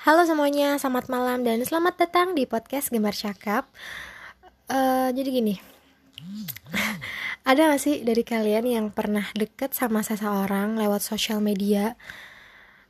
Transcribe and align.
Halo 0.00 0.24
semuanya, 0.24 0.80
selamat 0.80 1.12
malam 1.12 1.44
dan 1.44 1.60
selamat 1.60 2.00
datang 2.00 2.32
di 2.32 2.48
podcast 2.48 2.88
Gemar 2.88 3.12
Cakap. 3.12 3.68
Uh, 4.64 5.12
jadi 5.12 5.28
gini, 5.28 5.60
ada 7.52 7.68
gak 7.68 7.84
sih 7.84 8.00
dari 8.00 8.24
kalian 8.24 8.64
yang 8.64 8.86
pernah 8.96 9.28
deket 9.36 9.76
sama 9.76 10.00
seseorang 10.00 10.80
lewat 10.80 11.04
sosial 11.04 11.44
media, 11.44 12.00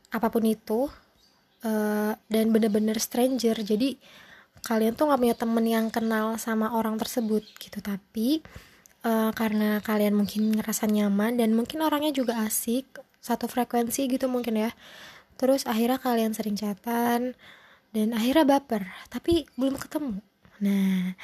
apa 0.07 0.31
pun 0.31 0.47
itu, 0.47 0.87
uh, 1.67 2.15
dan 2.31 2.45
bener-bener 2.55 2.95
stranger. 2.95 3.59
Jadi 3.59 3.99
kalian 4.63 4.95
tuh 4.95 5.11
gak 5.11 5.19
punya 5.19 5.35
temen 5.35 5.67
yang 5.67 5.91
kenal 5.91 6.39
sama 6.39 6.71
orang 6.71 6.95
tersebut 6.95 7.43
gitu, 7.59 7.83
tapi 7.83 8.39
uh, 9.03 9.35
karena 9.35 9.83
kalian 9.83 10.15
mungkin 10.15 10.55
ngerasa 10.55 10.87
nyaman 10.87 11.35
dan 11.35 11.51
mungkin 11.59 11.83
orangnya 11.83 12.15
juga 12.15 12.39
asik, 12.47 13.03
satu 13.19 13.51
frekuensi 13.51 14.07
gitu 14.07 14.31
mungkin 14.31 14.63
ya 14.63 14.71
terus 15.41 15.65
akhirnya 15.65 15.97
kalian 15.97 16.37
sering 16.37 16.53
chatan 16.53 17.33
dan 17.89 18.07
akhirnya 18.13 18.45
baper 18.45 18.85
tapi 19.09 19.49
belum 19.57 19.81
ketemu. 19.81 20.21
Nah 20.61 21.17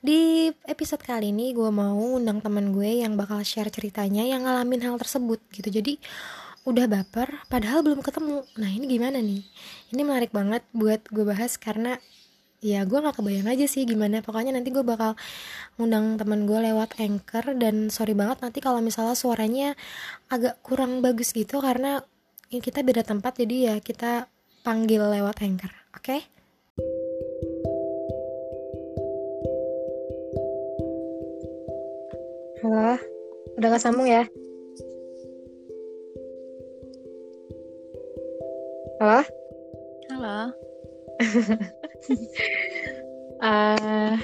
di 0.00 0.48
episode 0.64 1.04
kali 1.04 1.28
ini 1.30 1.52
gue 1.52 1.68
mau 1.68 2.16
undang 2.16 2.42
teman 2.42 2.72
gue 2.74 3.04
yang 3.04 3.14
bakal 3.20 3.38
share 3.46 3.68
ceritanya 3.68 4.26
yang 4.26 4.42
ngalamin 4.42 4.82
hal 4.82 4.98
tersebut 4.98 5.38
gitu. 5.54 5.70
Jadi 5.70 6.02
udah 6.66 6.90
baper 6.90 7.28
padahal 7.52 7.86
belum 7.86 8.02
ketemu. 8.02 8.42
Nah 8.58 8.70
ini 8.72 8.84
gimana 8.90 9.22
nih? 9.22 9.44
Ini 9.94 10.00
menarik 10.02 10.32
banget 10.34 10.64
buat 10.74 11.04
gue 11.08 11.24
bahas 11.24 11.54
karena 11.60 12.00
ya 12.60 12.84
gue 12.84 12.98
nggak 13.00 13.16
kebayang 13.16 13.48
aja 13.48 13.66
sih 13.68 13.84
gimana. 13.84 14.20
Pokoknya 14.24 14.56
nanti 14.56 14.72
gue 14.72 14.84
bakal 14.84 15.16
ngundang 15.76 16.20
teman 16.20 16.44
gue 16.44 16.58
lewat 16.60 16.96
anchor 17.00 17.56
dan 17.56 17.92
sorry 17.92 18.12
banget 18.12 18.40
nanti 18.44 18.64
kalau 18.64 18.80
misalnya 18.84 19.16
suaranya 19.16 19.68
agak 20.32 20.60
kurang 20.64 21.00
bagus 21.04 21.32
gitu 21.36 21.60
karena 21.60 22.04
ini 22.50 22.58
kita 22.58 22.82
beda 22.82 23.06
tempat 23.06 23.38
jadi 23.38 23.56
ya 23.70 23.74
kita 23.78 24.26
panggil 24.66 25.06
lewat 25.06 25.38
anchor 25.38 25.70
oke? 25.94 26.02
Okay? 26.02 26.20
halo 32.58 32.98
udah 33.54 33.68
gak 33.70 33.78
sambung 33.78 34.10
ya? 34.10 34.26
Halo? 38.98 39.22
Halo. 40.10 40.38
Uh, 43.38 44.18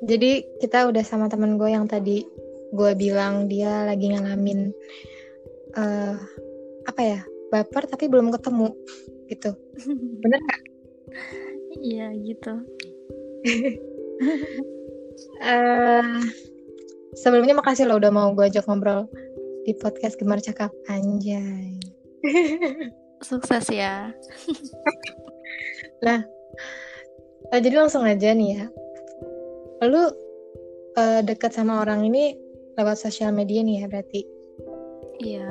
jadi 0.12 0.44
kita 0.60 0.92
udah 0.92 1.04
sama 1.08 1.32
temen 1.32 1.56
gue 1.56 1.72
yang 1.72 1.88
tadi 1.88 2.28
gue 2.76 2.92
bilang 3.00 3.48
dia 3.48 3.88
lagi 3.88 4.12
ngalamin 4.12 4.76
uh, 5.72 6.20
apa 6.90 7.02
ya 7.06 7.20
baper 7.54 7.86
tapi 7.86 8.10
belum 8.10 8.34
ketemu 8.34 8.74
gitu. 9.30 9.54
Bener 10.22 10.38
nggak? 10.42 10.62
Iya 11.78 12.06
gitu. 12.26 12.52
Uh, 15.42 16.18
sebelumnya 17.14 17.54
makasih 17.54 17.86
lo 17.86 18.02
udah 18.02 18.10
mau 18.10 18.34
gue 18.34 18.50
ajak 18.50 18.66
ngobrol 18.66 19.06
di 19.62 19.74
podcast 19.78 20.18
Gemar 20.18 20.42
Cakap. 20.42 20.74
Anjay. 20.90 21.78
Sukses 23.22 23.70
ya. 23.70 24.10
Nah 26.02 26.26
uh, 27.54 27.60
jadi 27.62 27.86
langsung 27.86 28.02
aja 28.02 28.34
nih 28.34 28.60
ya. 28.60 28.64
Lu 29.86 30.10
uh, 30.98 31.20
deket 31.22 31.54
sama 31.54 31.86
orang 31.86 32.02
ini 32.02 32.34
lewat 32.74 32.98
sosial 32.98 33.30
media 33.30 33.62
nih 33.62 33.82
ya 33.82 33.86
berarti? 33.86 34.20
Iya 35.20 35.46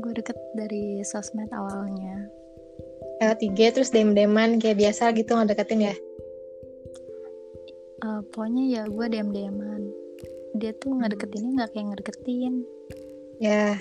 gue 0.00 0.12
deket 0.14 0.38
dari 0.58 1.02
sosmed 1.06 1.50
awalnya. 1.54 2.26
Lewat 3.22 3.40
IG 3.40 3.58
terus 3.74 3.94
dem-deman 3.94 4.58
kayak 4.58 4.80
biasa 4.80 5.14
gitu 5.14 5.38
ngedeketin 5.38 5.90
ya? 5.90 5.94
Uh, 8.04 8.20
pokoknya 8.34 8.64
ya 8.68 8.82
gue 8.90 9.06
dem-deman 9.08 9.82
dia 10.54 10.70
tuh 10.78 10.94
ngedeketinnya 10.98 11.50
nggak 11.62 11.70
kayak 11.74 11.86
ngedeketin. 11.92 12.54
Ya. 13.42 13.50
Yeah. 13.50 13.74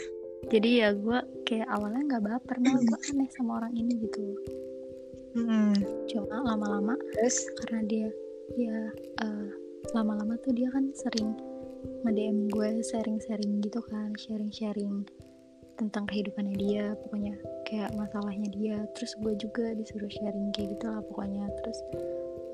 jadi 0.43 0.69
ya 0.75 0.89
gue 0.91 1.19
kayak 1.47 1.71
awalnya 1.71 2.03
nggak 2.03 2.23
baper 2.27 2.57
malah 2.59 2.83
gue 2.83 2.99
aneh 3.15 3.29
sama 3.31 3.63
orang 3.63 3.73
ini 3.79 3.93
gitu. 4.03 4.25
Hmm. 5.33 5.73
cuma 6.05 6.45
lama-lama 6.45 6.93
terus? 7.17 7.41
karena 7.57 7.81
dia 7.89 8.09
ya 8.53 8.79
uh, 9.25 9.49
lama-lama 9.97 10.37
tuh 10.45 10.53
dia 10.53 10.69
kan 10.69 10.93
sering 10.93 11.33
nge-DM 12.05 12.53
gue 12.53 12.69
sharing-sharing 12.85 13.57
gitu 13.65 13.81
kan 13.89 14.13
sharing-sharing 14.13 15.01
tentang 15.83 16.07
kehidupannya 16.07 16.55
dia 16.55 16.85
pokoknya 17.03 17.35
kayak 17.67 17.91
masalahnya 17.99 18.47
dia. 18.55 18.77
Terus 18.95 19.11
gue 19.19 19.33
juga 19.35 19.75
disuruh 19.75 20.07
sharing 20.07 20.55
kayak 20.55 20.79
gitu 20.79 20.85
lah 20.87 21.03
pokoknya. 21.11 21.43
Terus 21.59 21.79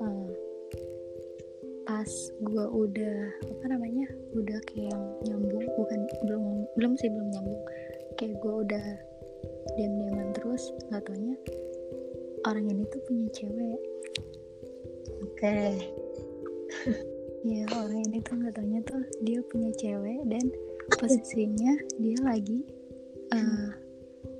uh, 0.02 0.28
pas 1.86 2.10
gue 2.42 2.64
udah 2.66 3.18
apa 3.46 3.64
namanya 3.70 4.06
udah 4.34 4.58
kayak 4.66 4.98
nyambung 5.26 5.66
bukan 5.78 6.00
belum 6.26 6.44
belum 6.74 6.92
sih 6.98 7.06
belum 7.06 7.28
nyambung. 7.30 7.62
Kayak 8.18 8.34
gue 8.42 8.54
udah 8.66 8.86
diam-diaman 9.78 10.34
terus 10.34 10.74
nggak 10.90 11.06
taunya 11.06 11.36
orang 12.50 12.66
ini 12.66 12.82
tuh 12.90 13.00
punya 13.06 13.26
cewek. 13.30 13.80
Oke. 15.22 15.38
Okay. 15.38 15.72
ya 17.50 17.64
orang 17.72 18.04
ini 18.10 18.18
tuh 18.20 18.34
nggak 18.36 18.52
taunya 18.58 18.80
tuh 18.84 19.02
dia 19.24 19.40
punya 19.48 19.70
cewek 19.78 20.20
dan 20.28 20.44
posisinya 20.98 21.72
dia 21.96 22.18
lagi 22.20 22.79
uh, 23.34 23.68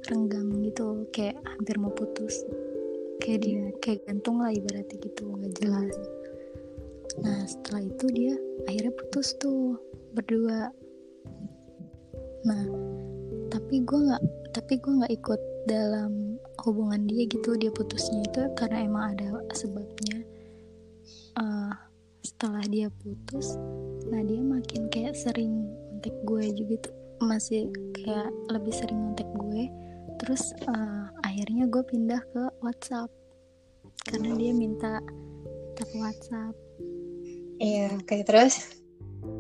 renggang 0.09 0.49
gitu 0.67 1.07
kayak 1.15 1.39
hampir 1.47 1.77
mau 1.79 1.93
putus. 1.95 2.43
Kayak 3.21 3.41
dia 3.45 3.63
kayak 3.85 4.01
gantung 4.09 4.41
lah 4.41 4.51
ibaratnya 4.51 4.97
gitu 4.99 5.25
nggak 5.29 5.55
jelas. 5.61 5.95
Nah 7.21 7.45
setelah 7.45 7.83
itu 7.85 8.07
dia 8.15 8.35
akhirnya 8.67 8.93
putus 8.97 9.37
tuh 9.39 9.77
berdua. 10.17 10.73
Nah 12.47 12.65
tapi 13.51 13.83
gue 13.83 14.01
nggak 14.11 14.23
tapi 14.57 14.79
gue 14.79 14.93
nggak 15.05 15.15
ikut 15.15 15.41
dalam 15.69 16.41
hubungan 16.65 17.05
dia 17.07 17.29
gitu 17.29 17.57
dia 17.57 17.71
putusnya 17.71 18.25
itu 18.25 18.43
karena 18.57 18.89
emang 18.89 19.15
ada 19.17 19.43
sebabnya. 19.53 20.23
Uh, 21.39 21.73
setelah 22.21 22.61
dia 22.69 22.89
putus 23.01 23.57
nah 24.13 24.21
dia 24.25 24.41
makin 24.41 24.93
kayak 24.93 25.17
sering 25.17 25.69
kontak 26.01 26.17
gue 26.25 26.45
juga 26.57 26.75
tuh 26.89 26.97
masih 27.21 27.69
kayak 27.97 28.33
lebih 28.51 28.75
sering 28.75 28.99
ngontek 28.99 29.29
gue. 29.37 29.65
Terus 30.21 30.53
uh, 30.69 31.07
akhirnya 31.25 31.69
gue 31.69 31.83
pindah 31.85 32.21
ke 32.35 32.43
WhatsApp. 32.65 33.09
Karena 34.09 34.37
dia 34.37 34.53
minta 34.53 35.01
minta 35.71 35.83
ke 35.85 35.97
WhatsApp. 35.97 36.55
Iya 37.61 38.01
kayak 38.05 38.27
terus? 38.29 38.55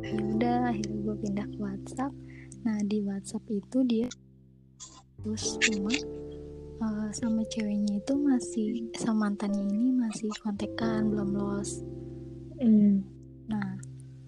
Ya 0.05 0.17
udah 0.17 0.73
akhirnya 0.73 0.99
gue 1.05 1.17
pindah 1.21 1.47
ke 1.49 1.59
WhatsApp. 1.61 2.13
Nah 2.65 2.79
di 2.85 3.01
WhatsApp 3.05 3.45
itu 3.49 3.79
dia 3.85 4.09
terus 5.21 5.61
cuma 5.61 5.93
uh, 6.81 7.09
sama 7.13 7.45
ceweknya 7.53 8.01
itu 8.01 8.15
masih 8.17 8.69
sama 8.97 9.29
mantannya 9.29 9.69
ini 9.69 9.93
masih 9.93 10.33
kontekan 10.41 11.13
belum 11.13 11.37
los 11.37 11.85
mm. 12.57 13.05
nah 13.53 13.77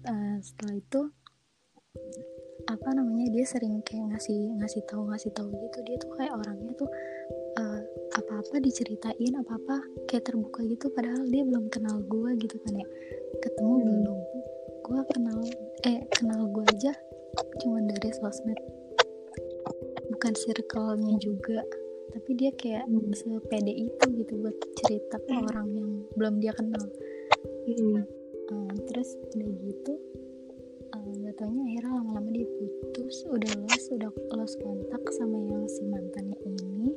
uh, 0.05 0.37
setelah 0.37 0.77
itu 0.77 1.01
apa 2.69 2.89
namanya 2.95 3.27
dia 3.33 3.45
sering 3.45 3.83
kayak 3.83 4.15
ngasih 4.15 4.55
ngasih 4.61 4.81
tahu 4.87 5.09
ngasih 5.11 5.31
tahu 5.35 5.51
gitu 5.51 5.79
dia 5.83 5.95
tuh 5.99 6.11
kayak 6.15 6.33
orangnya 6.33 6.71
tuh 6.79 6.89
uh, 7.59 7.79
apa-apa 8.15 8.55
diceritain 8.63 9.33
apa-apa 9.41 9.83
kayak 10.07 10.23
terbuka 10.29 10.63
gitu 10.63 10.87
padahal 10.93 11.27
dia 11.27 11.43
belum 11.43 11.67
kenal 11.67 11.99
gue 12.07 12.29
gitu 12.39 12.55
kan 12.63 12.73
ya 12.77 12.87
ketemu 13.43 13.73
hmm. 13.73 13.83
belum 13.83 14.19
gue 14.83 15.01
kenal 15.11 15.39
eh 15.87 15.99
kenal 16.13 16.41
gue 16.51 16.65
aja 16.71 16.93
cuma 17.59 17.81
dari 17.83 18.09
sosmed 18.15 18.59
bukan 20.13 20.33
circle-nya 20.37 21.15
juga 21.19 21.59
tapi 22.13 22.29
dia 22.37 22.53
kayak 22.53 22.85
hmm. 22.85 23.11
sepede 23.11 23.73
itu 23.73 24.05
gitu 24.23 24.33
buat 24.39 24.55
cerita 24.85 25.17
ke 25.17 25.33
hmm. 25.33 25.47
orang 25.49 25.67
yang 25.73 25.91
belum 26.15 26.35
dia 26.39 26.53
kenal 26.53 26.85
hmm. 27.67 28.05
uh, 28.53 28.75
terus 28.87 29.17
udah 29.33 29.51
gitu 29.67 29.93
nggak 31.33 31.49
taunya 31.49 31.65
akhirnya 31.65 31.97
lama-lama 31.97 32.29
dia 32.29 32.45
putus 32.45 33.25
udah 33.25 33.53
los 33.65 33.83
udah 33.89 34.11
los 34.37 34.53
kontak 34.61 35.01
sama 35.17 35.41
yang 35.49 35.65
si 35.65 35.81
mantannya 35.89 36.37
ini. 36.45 36.93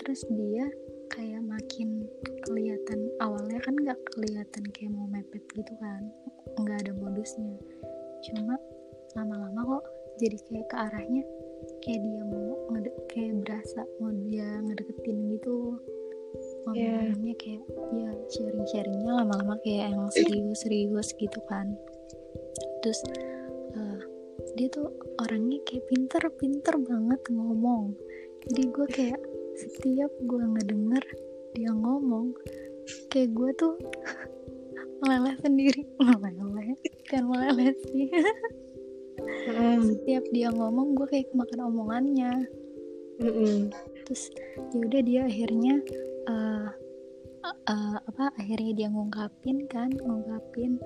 Terus 0.00 0.24
dia 0.32 0.64
kayak 1.12 1.44
makin 1.44 2.08
kelihatan 2.48 3.12
awalnya 3.20 3.60
kan 3.60 3.76
nggak 3.76 4.00
kelihatan 4.16 4.64
kayak 4.72 4.88
mau 4.96 5.04
mepet 5.12 5.44
gitu 5.52 5.68
kan. 5.76 6.08
Nggak 6.64 6.88
ada 6.88 6.92
modusnya. 6.96 7.60
Cuma 8.24 8.56
lama-lama 9.12 9.60
kok 9.68 9.84
jadi 10.16 10.40
kayak 10.48 10.66
ke 10.72 10.76
arahnya 10.88 11.22
kayak 11.84 12.00
dia 12.08 12.22
mau 12.24 12.56
ngede 12.72 12.90
kayak 13.12 13.32
berasa 13.44 13.84
mau 14.00 14.16
dia 14.16 14.48
ngedeketin 14.64 15.18
gitu. 15.36 15.76
Ngomongnya 16.64 17.20
yeah. 17.20 17.36
kayak 17.36 17.62
ya 18.00 18.10
sharing-sharingnya 18.32 19.12
lama-lama 19.12 19.60
kayak 19.60 19.92
yang 19.92 20.08
serius-serius 20.08 21.12
gitu 21.20 21.40
kan. 21.52 21.76
Terus 22.80 23.02
dia 24.56 24.68
tuh 24.72 24.88
orangnya 25.20 25.60
kayak 25.68 25.84
pinter 25.92 26.22
pinter 26.40 26.74
banget 26.80 27.20
ngomong. 27.28 27.92
Jadi 28.48 28.62
gue 28.72 28.86
kayak 28.88 29.20
setiap 29.56 30.12
gue 30.24 30.42
ngedenger 30.42 31.04
dia 31.52 31.72
ngomong 31.72 32.32
kayak 33.12 33.36
gue 33.36 33.50
tuh 33.60 33.74
meleleh 35.04 35.36
sendiri. 35.44 35.84
Meleleh 36.00 36.72
kan 37.06 37.22
meleleh 37.28 37.76
sih. 37.92 38.08
Mm, 39.46 39.80
setiap 39.84 40.24
dia 40.32 40.48
ngomong 40.52 40.96
gue 40.96 41.06
kayak 41.08 41.28
kemakan 41.32 41.68
omongannya. 41.68 42.32
Mm, 43.16 43.32
mm. 43.32 43.60
terus 44.04 44.28
ya 44.76 44.76
udah 44.76 45.00
dia 45.00 45.20
akhirnya 45.24 45.80
eh 46.28 46.68
eh, 47.48 47.96
apa 47.96 48.24
akhirnya 48.36 48.72
dia 48.76 48.88
ngungkapin 48.92 49.64
kan 49.72 49.88
ngungkapin 49.88 50.76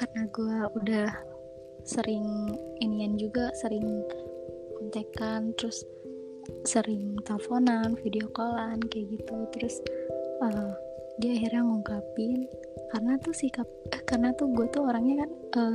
karena 0.00 0.22
gue 0.32 0.56
udah 0.80 1.08
sering 1.88 2.52
inian 2.84 3.16
juga 3.16 3.48
sering 3.56 4.04
kontekan 4.76 5.56
terus 5.56 5.88
sering 6.68 7.16
teleponan 7.24 7.96
video 8.04 8.28
callan 8.36 8.76
kayak 8.92 9.16
gitu. 9.16 9.36
Terus 9.56 9.74
eh, 10.44 10.72
dia 11.18 11.32
akhirnya 11.40 11.64
ngungkapin 11.64 12.44
karena 12.92 13.16
tuh 13.24 13.32
sikap 13.32 13.64
eh, 13.92 14.02
karena 14.04 14.36
tuh 14.36 14.52
gue 14.52 14.68
tuh 14.68 14.84
orangnya 14.84 15.24
kan 15.24 15.30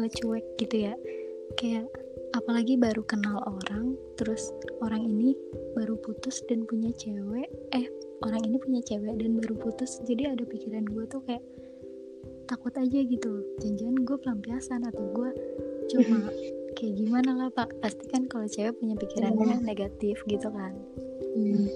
eh, 0.06 0.10
cuek 0.22 0.46
gitu 0.62 0.76
ya. 0.90 0.94
Kayak 1.58 1.90
apalagi 2.34 2.78
baru 2.78 3.02
kenal 3.06 3.42
orang 3.46 3.94
terus 4.18 4.54
orang 4.82 5.06
ini 5.06 5.38
baru 5.78 5.98
putus 6.02 6.42
dan 6.50 6.66
punya 6.66 6.90
cewek 6.98 7.46
eh 7.74 7.86
orang 8.26 8.42
ini 8.42 8.58
punya 8.58 8.82
cewek 8.82 9.22
dan 9.22 9.38
baru 9.38 9.54
putus 9.54 10.02
jadi 10.10 10.34
ada 10.34 10.42
pikiran 10.42 10.86
gue 10.86 11.06
tuh 11.10 11.22
kayak 11.26 11.46
takut 12.50 12.74
aja 12.76 13.00
gitu. 13.06 13.34
Jangan-jangan 13.62 13.98
gue 14.04 14.18
pelampiasan 14.20 14.82
atau 14.90 15.06
gue 15.14 15.32
cuma 15.92 16.30
kayak 16.78 16.94
gimana 17.00 17.30
lah 17.36 17.50
pak? 17.54 17.70
Pasti 17.80 18.06
kan 18.10 18.28
kalau 18.28 18.48
cewek 18.48 18.76
punya 18.78 18.96
pikirannya 18.98 19.62
negatif 19.64 20.20
gitu 20.28 20.48
kan? 20.52 20.74
Hmm. 21.34 21.68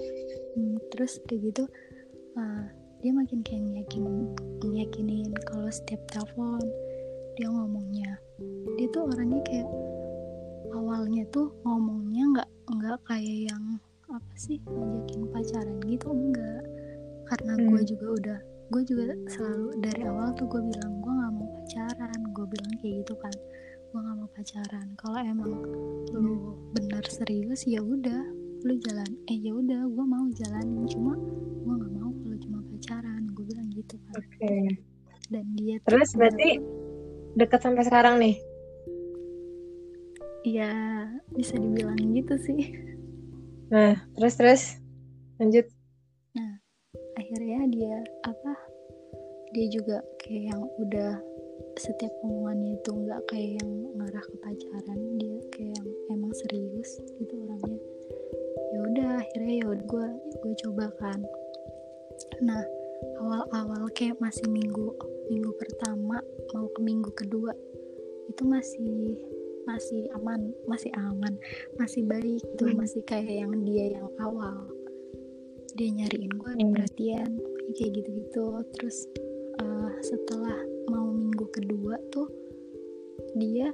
Hmm, 0.54 0.76
terus 0.90 1.18
udah 1.26 1.38
gitu 1.38 1.64
uh, 2.38 2.64
dia 2.98 3.12
makin 3.14 3.40
kayak 3.46 3.62
nyakin 3.62 4.34
nyakinin 4.62 5.30
kalau 5.46 5.70
setiap 5.70 6.02
telepon 6.10 6.62
dia 7.38 7.46
ngomongnya. 7.46 8.18
Dia 8.74 8.86
tuh 8.90 9.06
orangnya 9.06 9.38
kayak 9.46 9.68
awalnya 10.74 11.24
tuh 11.32 11.50
ngomongnya 11.64 12.24
nggak 12.34 12.50
nggak 12.68 12.98
kayak 13.08 13.38
yang 13.50 13.64
apa 14.08 14.34
sih 14.40 14.58
ngajakin 14.64 15.22
pacaran 15.32 15.78
gitu 15.84 16.08
enggak 16.12 16.62
karena 17.28 17.52
Hmm. 17.60 17.68
gue 17.72 17.82
juga 17.84 18.06
udah 18.16 18.38
gue 18.68 18.82
juga 18.84 19.06
selalu 19.32 19.68
dari 19.80 20.02
awal 20.04 20.32
tuh 20.36 20.48
gue 20.48 20.60
bilang 20.64 20.92
gue 21.00 21.12
nggak 21.12 21.32
mau 21.36 21.48
pacaran 21.56 22.20
gue 22.32 22.46
bilang 22.48 22.72
kayak 22.80 22.94
gitu 23.04 23.14
kan 23.20 23.34
gue 23.88 24.00
nggak 24.00 24.16
mau 24.20 24.28
pacaran. 24.36 24.88
Kalau 25.00 25.18
emang 25.24 25.52
lu 26.12 26.56
benar 26.76 27.04
serius 27.08 27.64
ya 27.64 27.80
udah 27.80 28.22
lu 28.64 28.74
jalan. 28.84 29.10
Eh 29.32 29.38
ya 29.40 29.56
udah 29.56 29.88
gue 29.88 30.04
mau 30.04 30.26
jalanin 30.36 30.84
cuma 30.92 31.16
gue 31.64 31.72
nggak 31.72 31.92
mau 31.96 32.10
kalau 32.12 32.36
cuma 32.44 32.58
pacaran. 32.68 33.22
Gue 33.32 33.44
bilang 33.48 33.68
gitu 33.72 33.96
kan 34.08 34.14
Oke. 34.20 34.54
dan 35.32 35.44
dia 35.56 35.80
tuh 35.80 35.88
Terus 35.92 36.10
berarti 36.16 36.48
deket 37.36 37.60
sampai 37.64 37.84
sekarang 37.84 38.16
nih? 38.20 38.36
ya 40.46 40.72
bisa 41.34 41.58
dibilang 41.58 41.98
gitu 42.14 42.34
sih. 42.40 42.72
Nah, 43.68 44.00
terus 44.16 44.34
terus. 44.38 44.62
Lanjut. 45.38 45.66
akhirnya 47.18 47.66
dia 47.68 47.96
apa 48.24 48.52
dia 49.52 49.66
juga 49.68 50.00
kayak 50.22 50.54
yang 50.54 50.62
udah 50.80 51.18
setiap 51.78 52.12
omongannya 52.26 52.76
itu 52.76 52.90
nggak 52.90 53.20
kayak 53.30 53.62
yang 53.62 53.70
ngarah 53.96 54.24
ke 54.26 54.36
pacaran 54.42 55.00
dia 55.18 55.38
kayak 55.54 55.72
yang 55.78 55.88
emang 56.12 56.32
serius 56.34 56.98
gitu 57.18 57.34
orangnya 57.46 57.80
ya 58.74 58.78
udah 58.84 59.10
akhirnya 59.22 59.54
ya 59.62 59.66
gue 59.72 60.06
gue 60.42 60.54
coba 60.66 60.86
kan 60.98 61.20
nah 62.42 62.62
awal-awal 63.22 63.86
kayak 63.94 64.18
masih 64.18 64.46
minggu 64.50 64.94
minggu 65.30 65.50
pertama 65.56 66.18
mau 66.54 66.66
ke 66.74 66.80
minggu 66.82 67.10
kedua 67.14 67.54
itu 68.28 68.42
masih 68.44 69.16
masih 69.68 70.08
aman 70.16 70.52
masih 70.64 70.88
aman 70.96 71.36
masih 71.76 72.02
baik 72.04 72.40
tuh 72.56 72.72
Hmm. 72.72 72.80
masih 72.80 73.02
kayak 73.04 73.44
yang 73.44 73.52
dia 73.64 74.00
yang 74.00 74.08
awal 74.20 74.66
dia 75.76 75.88
nyariin 75.92 76.32
gue 76.32 76.52
Hmm. 76.56 76.72
perhatian 76.74 77.30
kayak 77.76 77.90
gitu-gitu 78.00 78.64
terus 78.76 79.06
eh, 79.58 79.90
setelah 80.00 80.56
mau 80.88 81.07
minggu 81.38 81.54
kedua 81.54 81.94
tuh 82.10 82.26
dia 83.38 83.70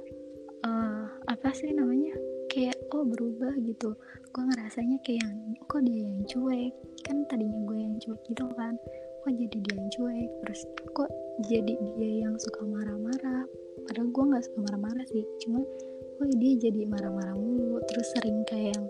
eh, 0.61 1.05
apa 1.25 1.49
sih 1.49 1.73
namanya 1.73 2.13
kayak 2.45 2.77
oh 2.93 3.01
berubah 3.01 3.57
gitu. 3.65 3.97
Gue 4.29 4.43
ngerasanya 4.53 5.01
kayak 5.01 5.25
yang 5.25 5.57
kok 5.65 5.81
dia 5.81 6.05
yang 6.05 6.21
cuek? 6.29 6.77
Kan 7.01 7.25
tadinya 7.25 7.57
gue 7.65 7.79
yang 7.81 7.97
cuek 7.97 8.21
gitu 8.29 8.45
kan. 8.53 8.77
Kok 9.25 9.33
jadi 9.33 9.57
dia 9.65 9.73
yang 9.81 9.89
cuek? 9.89 10.29
Terus 10.45 10.61
kok 10.93 11.09
jadi 11.49 11.73
dia 11.97 12.29
yang 12.29 12.37
suka 12.37 12.61
marah-marah? 12.69 13.49
Padahal 13.89 14.13
gue 14.13 14.23
nggak 14.29 14.43
suka 14.45 14.57
marah-marah 14.69 15.05
sih. 15.09 15.25
Cuma 15.41 15.65
kok 16.21 16.29
dia 16.37 16.53
jadi 16.69 16.85
marah-marah 16.85 17.33
mulu. 17.33 17.81
Terus 17.89 18.13
sering 18.13 18.45
kayak 18.45 18.77
yang 18.77 18.85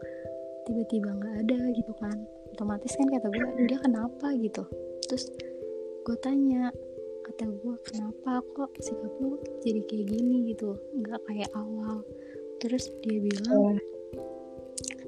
tiba-tiba 0.67 1.15
nggak 1.15 1.35
ada 1.47 1.59
gitu 1.71 1.95
kan. 1.95 2.27
Otomatis 2.51 2.91
kan 2.91 3.07
kata 3.07 3.31
gue 3.31 3.71
dia 3.71 3.79
kenapa? 3.79 4.35
gitu. 4.35 4.67
Terus 5.07 5.31
gue 6.03 6.17
tanya 6.19 6.75
kata 7.35 7.51
gue 7.51 7.75
kenapa 7.83 8.39
kok 8.55 8.71
sikap 8.79 9.11
lu 9.19 9.35
jadi 9.59 9.83
kayak 9.91 10.07
gini? 10.07 10.55
Gitu 10.55 10.71
nggak 11.03 11.19
kayak 11.27 11.51
awal. 11.51 11.99
Terus 12.63 12.87
dia 13.03 13.19
bilang 13.19 13.75
Oh, 13.75 13.75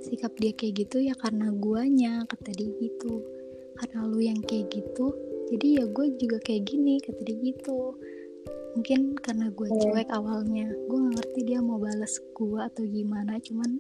sikap 0.03 0.35
dia 0.35 0.51
kayak 0.51 0.75
gitu 0.83 1.07
ya 1.07 1.15
karena 1.15 1.56
guanya 1.56 2.27
kata 2.27 2.51
dia 2.51 2.68
gitu. 2.83 3.24
Karena 3.79 4.12
lu 4.12 4.19
yang 4.19 4.44
kayak 4.44 4.75
gitu 4.75 5.15
jadi 5.47 5.79
ya 5.79 5.83
gue 5.88 6.06
juga 6.19 6.44
kayak 6.44 6.68
gini 6.68 7.00
kata 7.00 7.24
dia 7.24 7.39
gitu. 7.39 7.95
Mungkin 8.75 9.15
karena 9.24 9.47
gue 9.47 9.68
Oh. 9.71 9.79
cuek 9.79 10.12
awalnya. 10.12 10.68
Gue 10.91 11.00
nggak 11.00 11.24
ngerti 11.24 11.39
dia 11.47 11.63
mau 11.63 11.79
balas 11.79 12.19
gue 12.35 12.59
atau 12.59 12.83
gimana 12.83 13.39
cuman 13.39 13.79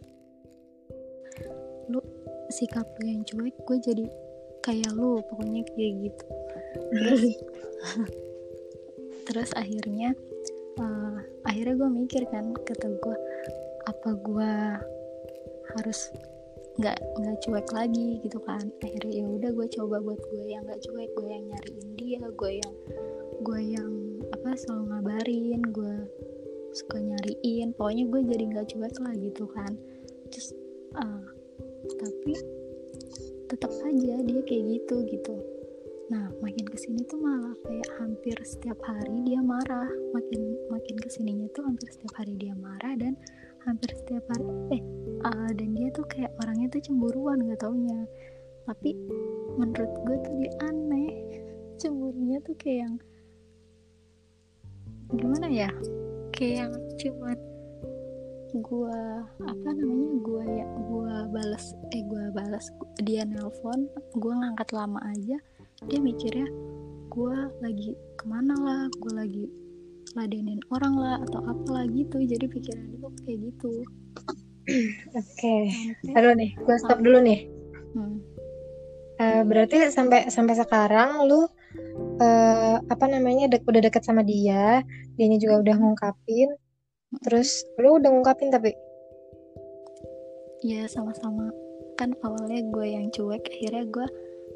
lu 1.91 1.99
sikap 2.47 2.87
lu 3.03 3.11
yang 3.11 3.27
cuek 3.27 3.59
gue 3.67 3.77
jadi 3.83 4.07
kayak 4.63 4.95
lu 4.95 5.19
pokoknya 5.27 5.67
kayak 5.75 5.93
gitu. 6.07 6.25
Terus 6.95 7.35
terus 9.27 9.51
akhirnya 9.59 10.15
eh, 10.79 11.17
akhirnya 11.43 11.75
gue 11.75 11.89
mikir 11.91 12.23
kan 12.31 12.55
kata 12.63 12.87
gue 12.95 13.17
apa 13.87 14.09
gue 14.15 14.51
harus 15.75 16.15
nggak 16.77 16.97
nggak 17.19 17.37
cuek 17.43 17.67
lagi? 17.73 18.21
Gitu 18.23 18.39
kan. 18.45 18.63
Akhirnya 18.79 19.11
ya 19.11 19.25
udah 19.27 19.51
gue 19.51 19.67
coba 19.75 19.97
buat 19.99 20.21
gue 20.31 20.43
yang 20.47 20.63
nggak 20.63 20.81
cuek 20.85 21.11
gue 21.17 21.27
yang 21.27 21.45
nyariin 21.49 21.87
dia 21.97 22.23
gue 22.23 22.51
yang 22.63 22.75
gue 23.43 23.59
yang 23.61 23.91
apa 24.31 24.49
selalu 24.55 24.83
ngabarin 24.93 25.61
gue 25.75 25.95
suka 26.71 26.97
nyariin. 27.01 27.73
Pokoknya 27.75 28.05
gue 28.07 28.21
jadi 28.31 28.43
nggak 28.55 28.67
cuek 28.71 28.95
lah 29.03 29.13
gitu 29.17 29.43
kan. 29.51 29.71
Terus 30.31 30.47
ah, 30.95 31.23
tapi 31.97 32.33
tetap 33.47 33.71
aja 33.83 34.13
dia 34.27 34.41
kayak 34.43 34.63
gitu 34.75 34.95
gitu 35.07 35.35
nah 36.07 36.31
makin 36.39 36.63
ke 36.63 36.77
sini 36.79 37.03
tuh 37.03 37.19
malah 37.19 37.51
kayak 37.67 37.89
hampir 37.99 38.37
setiap 38.47 38.79
hari 38.83 39.27
dia 39.27 39.43
marah. 39.43 39.91
Makin 40.15 40.41
makin 40.71 40.95
ke 40.95 41.09
sininya 41.11 41.47
tuh 41.51 41.67
hampir 41.67 41.87
setiap 41.91 42.13
hari 42.15 42.33
dia 42.39 42.55
marah 42.55 42.95
dan 42.95 43.19
hampir 43.67 43.91
setiap 43.91 44.23
hari 44.31 44.79
eh 44.79 44.83
ah, 45.27 45.51
dan 45.51 45.75
dia 45.75 45.91
tuh 45.91 46.07
kayak 46.07 46.31
orangnya 46.39 46.71
tuh 46.71 46.81
cemburuan 46.87 47.43
gak 47.51 47.59
taunya. 47.59 48.07
Tapi 48.63 48.95
menurut 49.59 49.91
gue 50.07 50.15
tuh 50.23 50.33
dia 50.39 50.51
aneh. 50.63 51.11
Cemburunya 51.81 52.41
tuh 52.41 52.55
kayak 52.57 52.89
yang 52.89 52.95
gimana 55.13 55.47
ya? 55.51 55.69
Kayak 56.33 56.55
yang 56.65 56.73
cuman 56.97 57.37
gua 58.55 59.27
apa 59.43 59.69
namanya 59.75 60.15
gua 60.23 60.43
ya 60.47 60.65
gua 60.87 61.13
balas 61.29 61.75
eh 61.91 62.01
gua 62.07 62.31
balas 62.31 62.71
dia 63.03 63.27
nelpon 63.27 63.91
gua 64.15 64.33
ngangkat 64.39 64.71
lama 64.71 64.97
aja 65.03 65.37
dia 65.85 65.99
mikirnya 66.01 66.49
gua 67.13 67.53
lagi 67.61 67.93
ke 68.17 68.25
mana 68.25 68.57
lah? 68.57 68.81
Gua 68.97 69.21
lagi 69.21 69.45
ladenin 70.17 70.57
orang 70.73 70.97
lah 70.97 71.15
atau 71.29 71.45
apa 71.45 71.67
lah? 71.69 71.85
Gitu. 71.93 72.17
Jadi 72.25 72.45
pikiran 72.49 72.85
itu 72.89 73.07
kayak 73.21 73.37
gitu. 73.53 73.73
Oke. 75.15 75.55
sampai 76.03 76.11
Halo 76.11 76.35
nih, 76.35 76.51
gue 76.59 76.75
stop 76.75 76.99
dulu 76.99 77.23
nih. 77.23 77.47
hmm, 77.95 78.17
Eh, 79.17 79.41
berarti 79.47 79.89
sampai 79.89 80.29
sampai 80.29 80.53
sekarang 80.53 81.25
lu 81.25 81.47
eh, 82.21 82.77
apa 82.77 83.05
namanya 83.09 83.49
dek, 83.49 83.65
udah 83.65 83.81
deket 83.81 84.05
sama 84.05 84.21
dia, 84.21 84.85
dianya 85.17 85.41
juga 85.41 85.63
udah 85.63 85.75
ngungkapin. 85.79 86.53
Terus 87.23 87.63
lu 87.79 87.97
udah 87.97 88.11
ngungkapin 88.11 88.51
tapi? 88.51 88.75
Ya 90.61 90.85
sama-sama. 90.85 91.49
Kan 91.97 92.13
awalnya 92.21 92.61
gue 92.67 92.85
yang 92.93 93.09
cuek 93.09 93.41
akhirnya 93.47 93.89
gue 93.89 94.07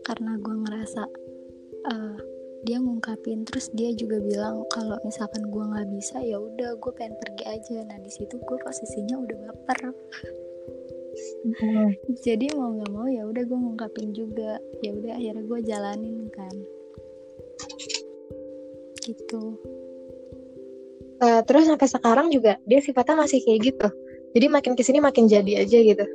karena 0.05 0.37
gue 0.41 0.55
ngerasa 0.65 1.03
eh, 1.91 2.17
dia 2.61 2.77
ngungkapin 2.77 3.41
terus 3.41 3.73
dia 3.73 3.89
juga 3.97 4.21
bilang 4.21 4.61
kalau 4.69 4.97
misalkan 5.01 5.49
gue 5.49 5.63
nggak 5.65 5.89
bisa 5.97 6.21
ya 6.21 6.37
udah 6.37 6.77
gue 6.77 6.91
pengen 6.93 7.17
pergi 7.17 7.45
aja. 7.49 7.77
Nah 7.89 7.97
di 7.97 8.11
situ 8.13 8.37
gue 8.37 8.57
posisinya 8.61 9.17
udah 9.17 9.37
baper. 9.49 9.79
Hmm. 11.57 11.89
jadi 12.25 12.53
mau 12.53 12.77
nggak 12.77 12.91
mau 12.93 13.09
ya 13.09 13.25
udah 13.25 13.43
gue 13.43 13.57
ngungkapin 13.57 14.13
juga. 14.13 14.61
Ya 14.85 14.93
udah 14.93 15.11
akhirnya 15.17 15.43
gue 15.45 15.59
jalanin 15.65 16.17
kan. 16.29 16.55
Gitu. 19.01 19.43
Uh, 21.21 21.41
terus 21.45 21.69
sampai 21.69 21.89
sekarang 21.89 22.33
juga 22.33 22.57
dia 22.69 22.81
sifatnya 22.81 23.25
masih 23.25 23.41
kayak 23.41 23.73
gitu. 23.73 23.89
Jadi 24.37 24.45
makin 24.47 24.73
ke 24.77 24.85
sini 24.85 25.01
makin 25.01 25.25
jadi 25.25 25.65
aja 25.65 25.77
gitu. 25.81 26.05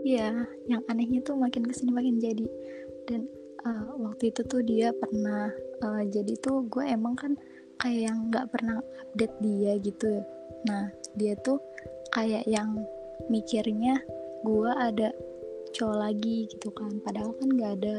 Iya 0.00 0.48
yang 0.64 0.80
anehnya 0.88 1.20
tuh 1.20 1.36
makin 1.36 1.60
ke 1.68 1.76
sini 1.76 1.92
makin 1.92 2.16
jadi 2.16 2.48
dan 3.08 3.28
uh, 3.64 3.96
waktu 4.00 4.32
itu 4.32 4.40
tuh 4.46 4.62
dia 4.64 4.92
pernah 4.96 5.52
uh, 5.84 6.02
jadi 6.04 6.32
tuh 6.40 6.64
gue 6.68 6.84
emang 6.84 7.16
kan 7.16 7.32
kayak 7.80 8.12
yang 8.12 8.18
nggak 8.28 8.48
pernah 8.52 8.80
update 8.80 9.36
dia 9.40 9.72
gitu. 9.80 10.08
Ya 10.20 10.22
nah 10.60 10.92
dia 11.16 11.32
tuh 11.40 11.56
kayak 12.12 12.44
yang 12.44 12.76
mikirnya 13.32 13.96
gue 14.44 14.70
ada 14.76 15.08
cowok 15.72 15.96
lagi 15.96 16.48
gitu 16.50 16.68
kan. 16.76 17.00
Padahal 17.00 17.32
kan 17.40 17.48
nggak 17.48 17.72
ada. 17.80 17.96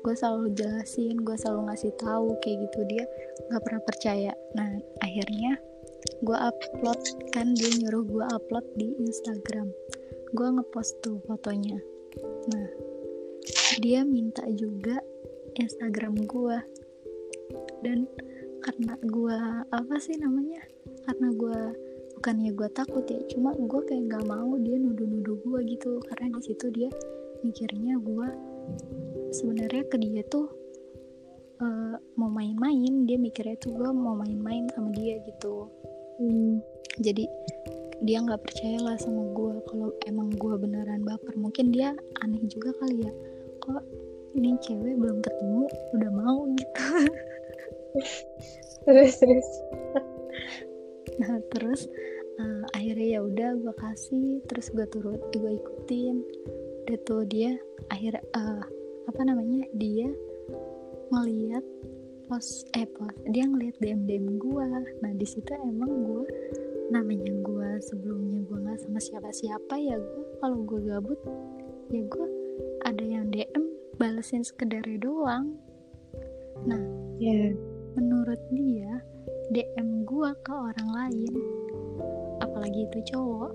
Gue 0.00 0.14
selalu 0.16 0.54
jelasin 0.56 1.20
gue 1.20 1.36
selalu 1.36 1.68
ngasih 1.68 1.92
tahu 2.00 2.32
kayak 2.40 2.64
gitu. 2.68 2.80
Dia 2.88 3.04
nggak 3.52 3.62
pernah 3.64 3.82
percaya. 3.84 4.32
Nah 4.56 4.80
akhirnya 5.04 5.60
gue 6.24 6.38
upload 6.38 7.00
kan 7.34 7.52
dia 7.52 7.70
nyuruh 7.84 8.04
gue 8.06 8.24
upload 8.32 8.66
di 8.80 8.96
Instagram. 9.02 9.68
Gue 10.32 10.48
ngepost 10.48 11.04
tuh 11.04 11.20
fotonya. 11.28 11.76
Nah 12.48 12.87
dia 13.78 14.02
minta 14.02 14.42
juga 14.54 14.98
Instagram 15.58 16.26
gue 16.26 16.58
dan 17.82 18.06
karena 18.62 18.94
gue 19.00 19.38
apa 19.70 19.94
sih 20.02 20.18
namanya? 20.18 20.60
Karena 21.06 21.28
gue 21.32 21.60
bukannya 22.18 22.50
gue 22.52 22.68
takut 22.74 23.06
ya 23.06 23.22
cuma 23.30 23.54
gue 23.54 23.80
kayak 23.86 24.10
nggak 24.10 24.24
mau 24.26 24.58
dia 24.58 24.76
nuduh-nuduh 24.76 25.38
gue 25.40 25.58
gitu. 25.78 26.02
Karena 26.10 26.36
di 26.36 26.40
situ 26.42 26.66
dia 26.74 26.90
mikirnya 27.46 27.96
gue 28.02 28.28
sebenarnya 29.30 29.82
ke 29.86 29.96
dia 30.02 30.22
tuh 30.26 30.50
uh, 31.62 31.96
mau 32.18 32.30
main-main. 32.30 33.06
Dia 33.06 33.16
mikirnya 33.16 33.56
tuh 33.62 33.72
gue 33.78 33.90
mau 33.94 34.18
main-main 34.18 34.66
sama 34.74 34.90
dia 34.92 35.22
gitu. 35.22 35.70
Hmm. 36.18 36.58
jadi 36.98 37.30
dia 38.02 38.22
nggak 38.22 38.42
percaya 38.42 38.78
lah 38.78 38.96
sama 39.00 39.26
gue 39.34 39.54
kalau 39.66 39.90
emang 40.06 40.30
gue 40.34 40.54
beneran 40.58 41.02
baper 41.02 41.34
mungkin 41.34 41.74
dia 41.74 41.94
aneh 42.22 42.42
juga 42.46 42.70
kali 42.78 43.06
ya. 43.06 43.12
Kok 43.64 43.82
ini 44.38 44.54
cewek 44.62 44.94
belum 44.98 45.18
ketemu 45.24 45.62
udah 45.98 46.10
mau 46.12 46.38
gitu. 46.54 46.84
Terus 48.86 49.12
terus. 49.20 49.48
Nah 51.18 51.42
terus 51.50 51.80
uh, 52.38 52.62
akhirnya 52.78 53.18
ya 53.18 53.20
udah 53.26 53.50
gue 53.58 53.74
kasih 53.74 54.38
terus 54.46 54.70
gue 54.70 54.86
turut 54.88 55.18
gue 55.34 55.52
ikutin. 55.58 56.22
Udah 56.86 56.98
tuh 57.04 57.26
dia 57.26 57.58
akhir 57.90 58.22
uh, 58.38 58.62
apa 59.08 59.20
namanya 59.24 59.64
dia 59.74 60.08
ngeliat 61.08 61.64
post 62.28 62.68
eh 62.76 62.84
post 62.84 63.16
dia 63.32 63.48
ngeliat 63.48 63.72
dm 63.80 64.04
dm 64.04 64.36
gue 64.36 64.68
nah 65.00 65.12
di 65.16 65.24
situ 65.24 65.48
emang 65.64 65.88
gue 66.04 66.28
namanya 66.88 67.32
gue 67.44 67.70
sebelumnya 67.84 68.40
gue 68.48 68.58
nggak 68.64 68.80
sama 68.80 68.96
siapa 68.96 69.28
siapa 69.28 69.76
ya 69.76 70.00
gue 70.00 70.24
kalau 70.40 70.64
gue 70.64 70.80
gabut 70.88 71.20
ya 71.92 72.00
gue 72.00 72.28
ada 72.88 73.04
yang 73.04 73.28
dm 73.28 73.64
balesin 74.00 74.40
sekedar 74.40 74.80
doang 74.96 75.52
nah 76.64 76.80
yeah. 77.20 77.52
menurut 77.92 78.40
dia 78.48 79.04
dm 79.52 80.08
gue 80.08 80.30
ke 80.40 80.52
orang 80.52 80.88
lain 80.88 81.32
apalagi 82.40 82.88
itu 82.88 83.12
cowok 83.12 83.52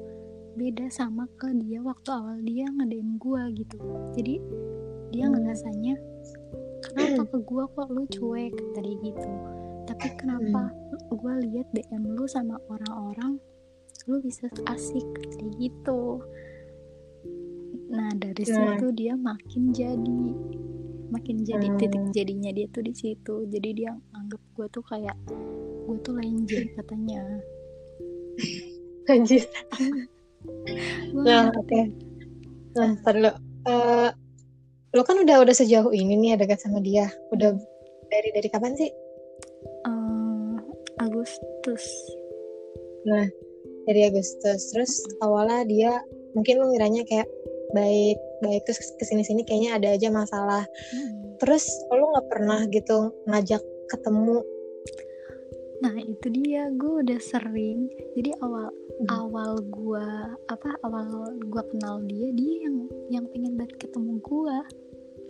beda 0.53 0.85
sama 0.93 1.25
ke 1.41 1.49
dia 1.57 1.81
waktu 1.81 2.09
awal 2.13 2.37
dia 2.45 2.69
ngedem 2.69 3.17
gue 3.17 3.41
gitu 3.57 3.77
jadi 4.13 4.35
dia 5.09 5.25
hmm. 5.25 5.33
ngerasanya 5.33 5.95
kenapa 6.85 7.25
ke 7.33 7.37
gue 7.41 7.63
kok 7.65 7.89
lu 7.89 8.03
cuek 8.13 8.53
tadi 8.77 8.93
gitu 9.01 9.29
tapi 9.87 10.07
kenapa 10.15 10.71
hmm. 10.71 11.13
gue 11.13 11.33
lihat 11.49 11.67
DM 11.75 12.03
lu 12.15 12.25
sama 12.25 12.59
orang-orang 12.71 13.39
lu 14.09 14.19
bisa 14.19 14.47
asik 14.71 15.05
kayak 15.35 15.51
gitu 15.59 16.19
nah 17.93 18.09
dari 18.17 18.43
hmm. 18.43 18.53
situ 18.53 18.87
dia 18.97 19.13
makin 19.13 19.69
jadi 19.71 20.21
makin 21.13 21.45
jadi 21.45 21.67
hmm. 21.69 21.77
titik 21.77 22.03
jadinya 22.11 22.51
dia 22.51 22.67
tuh 22.73 22.83
di 22.83 22.93
situ 22.97 23.45
jadi 23.47 23.69
dia 23.71 23.91
anggap 24.17 24.41
gue 24.57 24.67
tuh 24.73 24.83
kayak 24.87 25.15
gue 25.85 25.97
tuh 26.01 26.13
lenje 26.17 26.67
katanya 26.79 27.21
Anjir. 29.03 29.43
nah, 31.27 31.51
oke. 31.51 31.67
Okay. 31.67 31.83
Nah, 32.73 32.97
terlalu 33.03 33.31
uh, 33.67 34.09
lo 34.93 35.01
kan 35.03 35.17
udah 35.19 35.43
udah 35.43 35.55
sejauh 35.55 35.91
ini 35.91 36.17
nih 36.17 36.37
dekat 36.37 36.61
sama 36.61 36.77
dia 36.79 37.09
udah 37.33 37.57
dari 38.13 38.29
dari 38.29 38.47
kapan 38.49 38.77
sih 38.77 38.93
Agustus. 41.23 41.87
Nah 43.07 43.23
dari 43.87 44.01
Agustus. 44.11 44.75
Terus 44.75 44.91
awalnya 45.23 45.63
dia 45.63 45.91
mungkin 46.35 46.59
lo 46.59 46.67
ngiranya 46.67 47.07
kayak 47.07 47.31
baik 47.71 48.19
baik 48.43 48.61
terus 48.67 48.91
ke 48.99 49.03
sini 49.07 49.23
sini 49.23 49.47
kayaknya 49.47 49.79
ada 49.79 49.87
aja 49.95 50.11
masalah. 50.11 50.63
Hmm. 50.67 51.39
terus 51.39 51.65
lo 51.91 52.11
nggak 52.11 52.27
pernah 52.27 52.59
gitu 52.67 53.15
ngajak 53.27 53.63
ketemu? 53.87 54.43
Nah 55.79 55.95
itu 55.95 56.27
dia. 56.31 56.67
Gue 56.75 57.07
udah 57.07 57.19
sering. 57.23 57.87
Jadi 58.19 58.35
awal 58.43 58.67
hmm. 58.67 59.07
awal 59.07 59.63
gue 59.63 60.07
apa 60.51 60.75
awal 60.83 61.31
gue 61.39 61.63
kenal 61.71 62.03
dia 62.03 62.35
dia 62.35 62.67
yang 62.67 62.77
yang 63.07 63.25
pengen 63.31 63.55
banget 63.55 63.79
ketemu 63.79 64.19
gue 64.19 64.57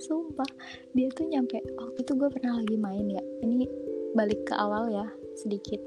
sumpah. 0.01 0.49
Dia 0.97 1.13
tuh 1.13 1.29
nyampe 1.29 1.61
waktu 1.77 2.01
itu 2.01 2.13
gue 2.17 2.29
pernah 2.33 2.57
lagi 2.57 2.77
main 2.81 3.05
ya. 3.13 3.23
Ini 3.45 3.69
balik 4.17 4.49
ke 4.49 4.53
awal 4.57 4.89
ya 4.89 5.05
sedikit. 5.37 5.81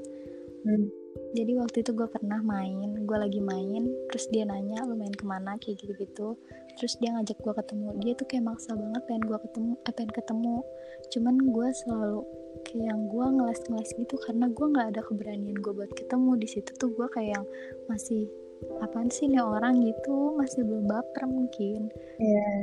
Hmm. 0.67 0.91
jadi 1.31 1.63
waktu 1.63 1.79
itu 1.79 1.95
gue 1.95 2.09
pernah 2.11 2.43
main 2.43 2.91
gue 3.07 3.17
lagi 3.17 3.39
main 3.39 3.87
terus 4.11 4.27
dia 4.35 4.43
nanya 4.43 4.83
lu 4.83 4.99
main 4.99 5.13
ke 5.13 5.23
mana? 5.23 5.55
Kayak 5.61 5.85
gitu 5.85 5.93
gitu 6.03 6.27
terus 6.77 6.93
dia 7.01 7.09
ngajak 7.17 7.41
gue 7.41 7.53
ketemu. 7.57 7.87
Dia 8.05 8.13
tuh 8.13 8.27
kayak 8.29 8.45
maksa 8.45 8.77
banget 8.77 9.01
pengen 9.09 9.23
gue 9.25 9.39
ketemu 9.49 9.73
eh, 9.81 9.93
pengen 9.97 10.13
ketemu. 10.13 10.55
Cuman 11.09 11.35
gue 11.49 11.67
selalu 11.73 12.19
kayak 12.69 12.85
yang 12.93 13.01
gue 13.09 13.25
ngeles-ngeles 13.33 13.91
gitu 13.97 14.15
karena 14.29 14.45
gue 14.53 14.65
nggak 14.69 14.87
ada 14.93 15.01
keberanian 15.01 15.57
gue 15.57 15.73
buat 15.73 15.91
ketemu. 15.97 16.31
Di 16.37 16.47
situ 16.47 16.71
tuh 16.77 16.89
gue 16.93 17.07
kayak 17.09 17.41
yang 17.41 17.45
masih 17.89 18.29
apaan 18.85 19.09
sih 19.09 19.25
nih 19.25 19.41
orang? 19.41 19.81
gitu. 19.81 20.37
Masih 20.37 20.61
belum 20.63 20.85
baper 20.85 21.25
mungkin. 21.25 21.89
Yeah. 22.21 22.61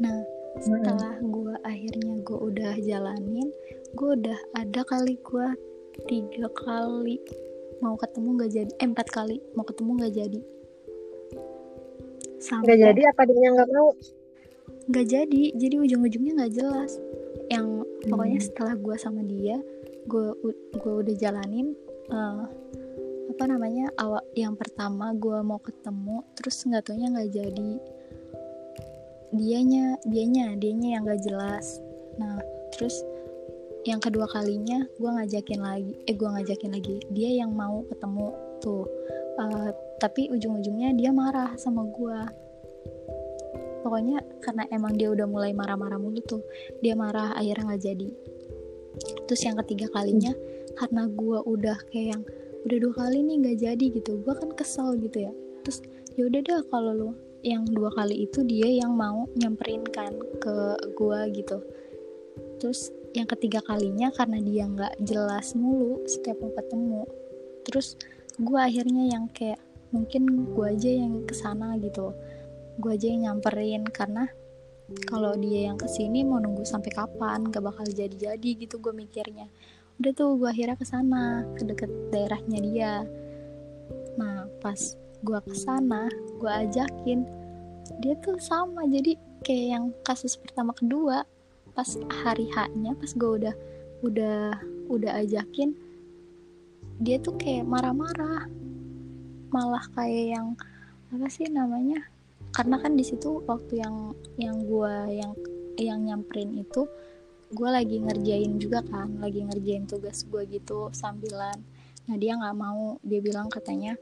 nah 0.00 0.18
setelah 0.56 1.20
gue 1.20 1.52
akhirnya 1.68 2.16
gue 2.24 2.38
udah 2.38 2.74
jalanin 2.80 3.48
gue 3.92 4.10
udah 4.16 4.38
ada 4.56 4.80
kali 4.88 5.20
gue 5.20 5.48
tiga 6.04 6.48
kali. 6.52 7.16
Mau 7.80 7.96
ketemu 7.96 8.28
gak 8.40 8.52
jadi? 8.52 8.72
Eh, 8.80 8.86
empat 8.88 9.08
kali. 9.08 9.36
Mau 9.56 9.64
ketemu 9.64 9.90
gak 10.04 10.14
jadi? 10.16 10.40
Sampai 12.36 12.76
gak 12.76 12.92
jadi 12.92 13.02
apa 13.10 13.22
dia 13.24 13.48
nggak 13.52 13.70
mau? 13.72 13.90
Nggak 14.92 15.06
jadi. 15.08 15.42
Jadi 15.56 15.74
ujung-ujungnya 15.80 16.32
nggak 16.36 16.54
jelas. 16.54 17.00
Yang 17.48 17.66
hmm. 17.66 18.08
pokoknya 18.12 18.40
setelah 18.40 18.74
gue 18.76 18.96
sama 19.00 19.22
dia 19.24 19.56
gue 20.06 20.26
gue 20.78 20.92
udah 21.02 21.14
jalanin 21.18 21.74
uh, 22.14 22.46
apa 23.26 23.44
namanya 23.50 23.90
awal 23.98 24.22
yang 24.38 24.54
pertama 24.54 25.10
gue 25.18 25.34
mau 25.42 25.58
ketemu 25.58 26.22
terus 26.38 26.62
nggak 26.62 26.86
taunya 26.86 27.10
nggak 27.10 27.30
jadi. 27.34 27.72
Dianya 29.34 29.98
dianya 30.06 30.54
dianya 30.54 30.88
yang 30.96 31.02
gak 31.02 31.22
jelas. 31.26 31.82
Nah 32.16 32.38
terus 32.76 33.02
yang 33.86 34.02
kedua 34.02 34.26
kalinya 34.26 34.82
gue 34.98 35.10
ngajakin 35.10 35.60
lagi 35.62 35.94
eh 36.10 36.14
gue 36.18 36.26
ngajakin 36.26 36.70
lagi. 36.74 36.96
Dia 37.14 37.46
yang 37.46 37.54
mau 37.54 37.86
ketemu 37.86 38.34
tuh. 38.58 38.84
Uh, 39.36 39.70
tapi 40.00 40.32
ujung-ujungnya 40.32 40.96
dia 40.96 41.12
marah 41.12 41.52
sama 41.60 41.84
gue 41.84 42.18
pokoknya 43.84 44.18
karena 44.42 44.64
emang 44.72 44.96
dia 44.96 45.12
udah 45.12 45.28
mulai 45.28 45.54
marah-marah 45.54 46.00
mulu 46.00 46.18
tuh 46.24 46.42
dia 46.82 46.98
marah 46.98 47.36
akhirnya 47.36 47.70
nggak 47.70 47.84
jadi. 47.84 48.08
Terus 49.28 49.40
yang 49.44 49.56
ketiga 49.62 49.86
kalinya 49.92 50.32
karena 50.74 51.06
gue 51.06 51.38
udah 51.46 51.78
kayak 51.92 52.16
yang 52.16 52.22
udah 52.66 52.78
dua 52.80 52.94
kali 52.96 53.18
nih 53.22 53.36
nggak 53.44 53.58
jadi 53.60 53.84
gitu. 53.92 54.12
Gue 54.24 54.34
kan 54.34 54.50
kesel 54.56 54.98
gitu 54.98 55.30
ya. 55.30 55.32
Terus 55.62 55.84
ya 56.16 56.26
udah 56.26 56.40
deh 56.42 56.60
kalau 56.72 56.92
lo 56.96 57.10
yang 57.46 57.62
dua 57.68 57.94
kali 57.94 58.26
itu 58.26 58.42
dia 58.42 58.66
yang 58.82 58.98
mau 58.98 59.30
nyamperin 59.38 59.86
kan 59.94 60.10
ke 60.42 60.74
gua 60.98 61.30
gitu. 61.30 61.62
Terus 62.58 62.90
yang 63.14 63.28
ketiga 63.28 63.60
kalinya 63.62 64.10
karena 64.14 64.38
dia 64.42 64.64
nggak 64.66 64.94
jelas 65.04 65.54
mulu 65.54 66.02
setiap 66.08 66.40
mau 66.42 66.52
ketemu. 66.56 67.02
Terus 67.68 67.94
gua 68.40 68.66
akhirnya 68.66 69.14
yang 69.14 69.30
kayak 69.30 69.60
mungkin 69.94 70.50
gua 70.56 70.74
aja 70.74 70.90
yang 70.90 71.22
ke 71.28 71.34
sana 71.34 71.76
gitu. 71.78 72.10
Gua 72.80 72.96
aja 72.96 73.06
yang 73.06 73.30
nyamperin 73.30 73.86
karena 73.88 74.26
kalau 75.10 75.34
dia 75.34 75.66
yang 75.66 75.74
ke 75.74 75.90
sini 75.90 76.22
mau 76.22 76.38
nunggu 76.38 76.62
sampai 76.62 76.94
kapan 76.94 77.50
gak 77.50 77.64
bakal 77.64 77.82
jadi-jadi 77.82 78.50
gitu 78.54 78.78
gue 78.78 78.94
mikirnya. 78.94 79.50
Udah 79.98 80.12
tuh 80.14 80.38
gue 80.38 80.46
akhirnya 80.46 80.78
ke 80.78 80.86
sana 80.86 81.42
ke 81.58 81.66
deket 81.66 81.90
daerahnya 82.14 82.58
dia. 82.62 82.92
Nah 84.14 84.46
pas 84.62 84.78
gue 85.26 85.38
ke 85.42 85.56
sana 85.58 86.06
gue 86.38 86.52
ajakin 86.70 87.26
dia 87.98 88.14
tuh 88.22 88.38
sama. 88.38 88.86
Jadi 88.86 89.18
kayak 89.42 89.66
yang 89.66 89.84
kasus 90.06 90.38
pertama 90.38 90.70
kedua 90.70 91.26
pas 91.76 91.88
hari 92.24 92.48
haknya 92.56 92.96
pas 92.96 93.12
gue 93.12 93.30
udah 93.44 93.54
udah 94.00 94.56
udah 94.88 95.12
ajakin 95.20 95.76
dia 96.96 97.20
tuh 97.20 97.36
kayak 97.36 97.68
marah-marah. 97.68 98.48
Malah 99.52 99.84
kayak 99.92 100.24
yang 100.36 100.46
apa 101.12 101.26
sih 101.28 101.48
namanya? 101.48 102.00
Karena 102.52 102.80
kan 102.80 102.96
di 102.96 103.04
situ 103.04 103.44
waktu 103.44 103.84
yang 103.84 104.16
yang 104.40 104.56
gue 104.64 104.94
yang 105.12 105.32
yang 105.76 106.00
nyamperin 106.08 106.56
itu 106.56 106.88
gue 107.52 107.68
lagi 107.68 108.02
ngerjain 108.02 108.58
juga 108.58 108.82
kan 108.82 109.22
lagi 109.22 109.44
ngerjain 109.44 109.84
tugas 109.84 110.24
gue 110.24 110.48
gitu 110.48 110.88
sambilan. 110.90 111.60
Nah 112.08 112.16
dia 112.16 112.32
nggak 112.40 112.56
mau. 112.56 112.96
Dia 113.04 113.20
bilang 113.20 113.52
katanya 113.52 113.92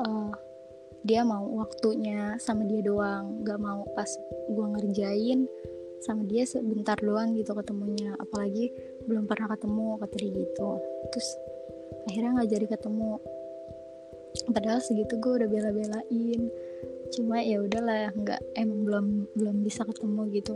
uh, 0.00 0.32
dia 1.04 1.22
mau 1.22 1.44
waktunya 1.60 2.40
sama 2.40 2.64
dia 2.64 2.80
doang. 2.80 3.44
Gak 3.44 3.60
mau 3.60 3.84
pas 3.92 4.08
gue 4.48 4.66
ngerjain 4.72 5.44
sama 6.02 6.22
dia 6.26 6.46
sebentar 6.46 6.94
doang 6.98 7.34
gitu 7.34 7.54
ketemunya. 7.54 8.14
Apalagi 8.18 8.70
belum 9.06 9.26
pernah 9.26 9.50
ketemu 9.52 9.98
kata 9.98 10.16
dia 10.18 10.30
gitu. 10.44 10.70
Terus 11.12 11.28
akhirnya 12.08 12.30
nggak 12.38 12.50
jadi 12.50 12.66
ketemu. 12.78 13.12
Padahal 14.52 14.80
segitu 14.84 15.14
gue 15.18 15.32
udah 15.42 15.48
bela-belain. 15.48 16.40
Cuma 17.08 17.40
ya 17.40 17.64
udahlah 17.64 18.12
nggak 18.12 18.40
emang 18.54 18.80
belum 18.84 19.06
belum 19.34 19.56
bisa 19.64 19.82
ketemu 19.88 20.28
gitu. 20.36 20.54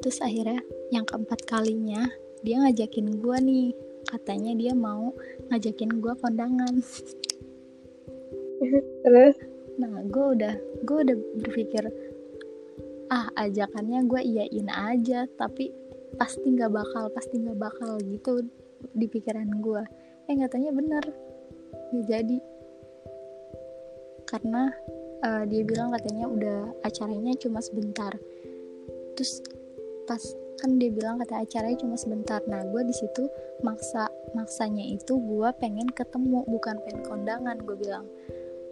Terus 0.00 0.18
akhirnya 0.24 0.60
yang 0.90 1.04
keempat 1.04 1.44
kalinya 1.44 2.08
dia 2.40 2.60
ngajakin 2.64 3.20
gue 3.20 3.36
nih. 3.44 3.68
Katanya 4.08 4.56
dia 4.56 4.72
mau 4.72 5.12
ngajakin 5.52 6.00
gue 6.00 6.14
kondangan. 6.18 6.74
Terus? 9.04 9.36
Nah 9.76 10.04
gue 10.08 10.26
udah 10.36 10.54
gue 10.84 10.98
udah 11.04 11.16
berpikir 11.44 11.84
ah 13.10 13.26
ajakannya 13.34 14.06
gue 14.06 14.20
iyain 14.22 14.68
aja 14.70 15.26
tapi 15.34 15.74
pasti 16.14 16.54
nggak 16.54 16.70
bakal 16.70 17.10
pasti 17.10 17.42
nggak 17.42 17.58
bakal 17.58 17.98
gitu 18.02 18.46
di 18.94 19.06
pikiran 19.10 19.50
gue 19.58 19.82
eh 20.30 20.36
katanya 20.38 20.70
bener 20.70 21.04
ya 21.90 22.02
jadi. 22.06 22.38
Karena 24.26 24.70
uh, 25.26 25.44
dia 25.46 25.62
bilang 25.66 25.90
katanya 25.94 26.26
udah 26.30 26.60
acaranya 26.86 27.34
cuma 27.38 27.58
sebentar. 27.58 28.14
Terus 29.18 29.42
pas 30.06 30.22
kan 30.60 30.76
dia 30.76 30.92
bilang 30.92 31.18
kata 31.18 31.42
acaranya 31.42 31.78
cuma 31.82 31.96
sebentar. 31.98 32.38
Nah 32.46 32.62
gue 32.70 32.82
di 32.86 32.94
situ 32.94 33.26
maksa 33.66 34.06
maksanya 34.38 34.86
itu 34.86 35.18
gue 35.18 35.48
pengen 35.58 35.90
ketemu 35.90 36.46
bukan 36.46 36.78
pengen 36.86 37.02
kondangan 37.04 37.56
gue 37.58 37.76
bilang 37.76 38.06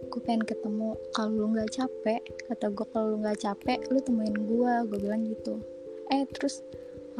gue 0.09 0.21
pengen 0.25 0.41
ketemu 0.41 0.97
kalau 1.13 1.31
lu 1.31 1.45
nggak 1.53 1.69
capek 1.69 2.21
kata 2.49 2.65
gue 2.73 2.85
kalau 2.89 3.05
lu 3.13 3.17
nggak 3.21 3.39
capek 3.45 3.79
lu 3.93 4.01
temuin 4.01 4.33
gue 4.33 4.73
gue 4.89 4.97
bilang 4.97 5.21
gitu. 5.29 5.61
Eh 6.09 6.25
terus 6.33 6.65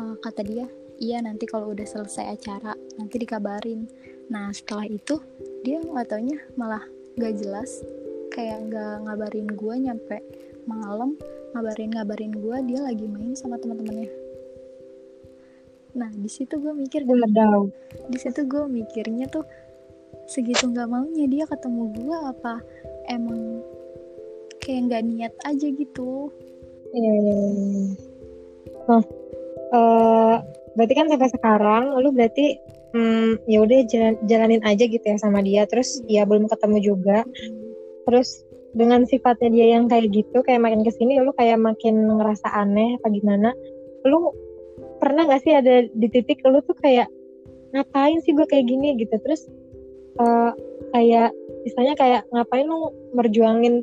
uh, 0.01 0.17
kata 0.25 0.41
dia 0.41 0.65
iya 0.97 1.21
nanti 1.21 1.45
kalau 1.45 1.71
udah 1.71 1.85
selesai 1.85 2.33
acara 2.33 2.73
nanti 2.97 3.21
dikabarin. 3.21 3.85
Nah 4.33 4.49
setelah 4.49 4.89
itu 4.89 5.21
dia 5.61 5.77
nggak 5.79 6.09
taunya 6.09 6.41
malah 6.57 6.81
gak 7.19 7.37
jelas 7.37 7.85
kayak 8.33 8.71
nggak 8.71 9.05
ngabarin 9.05 9.47
gue 9.51 9.75
nyampe 9.89 10.17
malam 10.65 11.17
ngabarin 11.51 11.91
ngabarin 11.93 12.33
gue 12.33 12.57
dia 12.69 12.79
lagi 12.81 13.05
main 13.05 13.37
sama 13.37 13.61
teman-temannya. 13.61 14.09
Nah 15.97 16.09
di 16.13 16.29
situ 16.29 16.57
gue 16.57 16.73
mikir 16.73 17.05
di 18.09 18.17
situ 18.17 18.45
gue 18.45 18.63
mikirnya 18.69 19.29
tuh 19.29 19.45
segitu 20.29 20.69
nggak 20.69 20.85
maunya 20.85 21.25
dia 21.25 21.43
ketemu 21.49 21.89
gue 21.97 22.17
apa 22.21 22.61
emang 23.09 23.65
kayak 24.61 24.81
nggak 24.85 25.03
niat 25.09 25.33
aja 25.49 25.67
gitu? 25.73 26.29
Iya 26.93 27.13
iya 27.17 27.35
iya. 27.49 27.85
Nah 28.85 29.03
uh, 29.73 30.35
berarti 30.77 30.93
kan 30.93 31.09
sampai 31.09 31.29
sekarang 31.33 31.83
lu 31.97 32.13
berarti 32.13 32.61
hmm, 32.93 33.49
ya 33.49 33.65
udah 33.65 33.79
jalan, 33.89 34.13
jalanin 34.29 34.61
aja 34.61 34.85
gitu 34.85 35.01
ya 35.01 35.17
sama 35.17 35.41
dia. 35.41 35.65
Terus 35.65 36.05
ya 36.05 36.29
belum 36.29 36.45
ketemu 36.45 36.77
juga. 36.85 37.25
Terus 38.05 38.45
dengan 38.77 39.01
sifatnya 39.09 39.49
dia 39.49 39.65
yang 39.73 39.89
kayak 39.89 40.13
gitu 40.13 40.45
kayak 40.45 40.61
makin 40.61 40.85
ke 40.85 40.93
sini 40.93 41.17
lu 41.17 41.33
kayak 41.33 41.57
makin 41.57 42.05
ngerasa 42.05 42.53
aneh 42.53 43.01
apa 43.01 43.09
gimana? 43.09 43.49
Lu 44.05 44.29
pernah 45.01 45.25
gak 45.25 45.41
sih 45.41 45.57
ada 45.57 45.89
di 45.89 46.07
titik 46.11 46.45
lu 46.45 46.61
tuh 46.61 46.77
kayak 46.77 47.09
ngapain 47.73 48.21
sih 48.21 48.33
gue 48.33 48.45
kayak 48.45 48.69
gini? 48.69 48.93
gitu. 48.97 49.17
Terus 49.25 49.49
uh, 50.19 50.51
kayak 50.91 51.31
misalnya 51.63 51.93
kayak 51.95 52.21
ngapain 52.31 52.67
lu 52.67 52.91
merjuangin 53.15 53.81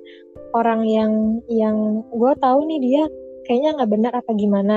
orang 0.55 0.85
yang 0.87 1.13
yang 1.51 2.07
gue 2.09 2.33
tahu 2.41 2.65
nih 2.69 2.81
dia 2.81 3.03
kayaknya 3.45 3.71
nggak 3.81 3.91
benar 3.91 4.13
apa 4.17 4.31
gimana. 4.37 4.77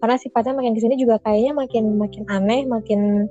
Karena 0.00 0.16
sifatnya 0.20 0.52
makin 0.60 0.76
ke 0.76 0.80
sini 0.84 1.00
juga 1.00 1.16
kayaknya 1.24 1.56
makin 1.56 1.84
makin 1.96 2.24
aneh 2.28 2.68
makin 2.68 3.30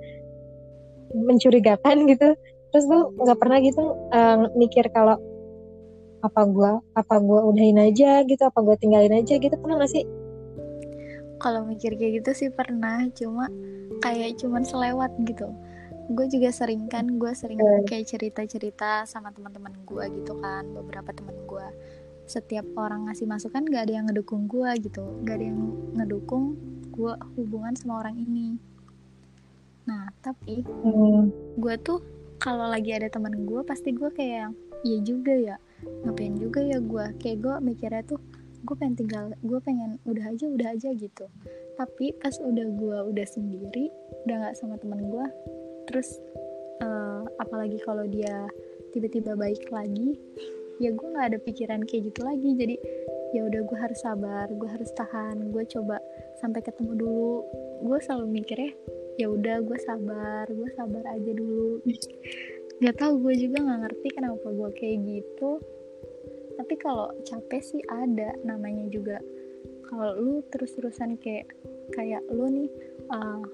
mencurigakan 1.14 2.06
gitu. 2.12 2.34
Terus 2.74 2.86
lu 2.90 3.14
nggak 3.22 3.38
pernah 3.38 3.58
gitu 3.62 3.84
uh, 4.14 4.50
mikir 4.58 4.90
kalau 4.90 5.18
apa 6.24 6.42
gue 6.48 6.72
apa 6.96 7.16
gue 7.20 7.40
udahin 7.52 7.78
aja 7.84 8.24
gitu 8.24 8.42
apa 8.48 8.60
gue 8.64 8.76
tinggalin 8.82 9.22
aja 9.22 9.38
gitu. 9.38 9.54
Pernah 9.60 9.84
gak 9.84 9.92
sih? 9.92 10.06
Kalau 11.38 11.68
mikir 11.68 12.00
kayak 12.00 12.24
gitu 12.24 12.32
sih 12.32 12.50
pernah 12.50 13.04
cuma 13.12 13.52
kayak 14.00 14.40
cuman 14.40 14.64
selewat 14.64 15.12
gitu 15.28 15.52
gue 16.12 16.26
juga 16.28 16.52
sering 16.52 16.92
kan 16.92 17.16
gue 17.16 17.32
sering 17.32 17.60
kayak 17.88 18.12
cerita-cerita 18.12 19.08
sama 19.08 19.32
teman-teman 19.32 19.72
gue 19.88 20.04
gitu 20.20 20.36
kan 20.44 20.68
beberapa 20.76 21.16
teman 21.16 21.36
gue 21.48 21.68
setiap 22.28 22.63
orang 22.80 23.08
ngasih 23.08 23.28
masukan 23.28 23.68
gak 23.68 23.88
ada 23.88 23.94
yang 24.00 24.06
ngedukung 24.08 24.48
gue 24.48 24.70
gitu. 24.80 25.04
Gak 25.28 25.39
ada 25.39 25.46
yang 25.52 25.62
ngedukung 25.96 26.56
gue 26.94 27.13
hubungan 27.36 27.74
sama 27.76 28.04
orang 28.06 28.16
ini. 28.20 28.56
Nah 29.88 30.08
tapi 30.24 30.63
hmm. 30.63 31.58
gue 31.60 31.76
tuh 31.84 32.00
kalau 32.39 32.68
lagi 32.68 32.96
ada 32.96 33.12
teman 33.12 33.44
gue 33.44 33.62
pasti 33.63 33.92
gue 33.92 34.08
kayak 34.12 34.52
iya 34.84 35.00
juga 35.04 35.36
ya 35.36 35.56
ngapain 36.08 36.36
juga 36.39 36.63
ya 36.63 36.80
gue 36.80 37.06
kayak 37.20 37.44
gue 37.44 37.56
mikirnya 37.60 38.04
tuh 38.08 38.20
gue 38.63 38.76
pengen 38.80 38.96
tinggal 38.96 39.24
gue 39.44 39.60
pengen 39.60 40.00
udah 40.08 40.32
aja 40.32 40.48
udah 40.48 40.68
aja 40.72 40.96
gitu. 40.96 41.28
Tapi 41.76 42.16
pas 42.24 42.36
udah 42.39 42.68
gue 42.72 42.98
udah 43.12 43.28
sendiri 43.28 43.92
udah 44.24 44.36
nggak 44.48 44.56
sama 44.56 44.80
teman 44.80 45.04
gue 45.04 45.26
terus 45.89 46.19
uh, 46.84 47.24
apalagi 47.39 47.80
kalau 47.84 48.06
dia 48.08 48.48
tiba-tiba 48.93 49.34
baik 49.34 49.67
lagi 49.74 50.19
ya 50.82 50.89
gue 50.89 51.08
nggak 51.08 51.28
ada 51.34 51.39
pikiran 51.41 51.82
kayak 51.86 52.13
gitu 52.13 52.22
lagi. 52.26 52.50
Jadi 52.58 52.76
ya 53.34 53.41
udah 53.46 53.62
gue 53.65 53.78
harus 53.78 54.00
sabar 54.02 54.46
gue 54.50 54.69
harus 54.69 54.89
tahan 54.93 55.50
gue 55.50 55.63
coba 55.69 55.98
sampai 56.41 56.62
ketemu 56.62 56.98
dulu. 56.98 57.34
Gue 57.86 57.98
selalu 58.02 58.41
mikirnya 58.41 58.72
ya 59.22 59.30
udah 59.30 59.62
gue 59.62 59.78
sabar 59.86 60.46
gue 60.50 60.69
sabar 60.74 61.04
aja 61.13 61.32
dulu. 61.34 61.82
Nggak 62.82 62.96
tahu 63.00 63.13
gue 63.22 63.34
juga 63.38 63.63
nggak 63.63 63.80
ngerti 63.86 64.08
kenapa 64.12 64.48
gue 64.50 64.69
kayak 64.76 64.98
gitu. 65.08 65.62
Tapi 66.58 66.74
kalau 66.82 67.15
capek 67.24 67.62
sih 67.63 67.82
ada 67.88 68.36
namanya 68.43 68.89
juga. 68.91 69.22
Kalau 69.88 70.17
lu 70.17 70.36
terus-terusan 70.50 71.15
kayak 71.22 71.48
kayak 71.93 72.26
lu 72.34 72.50
nih 72.50 72.69
uh, 73.13 73.46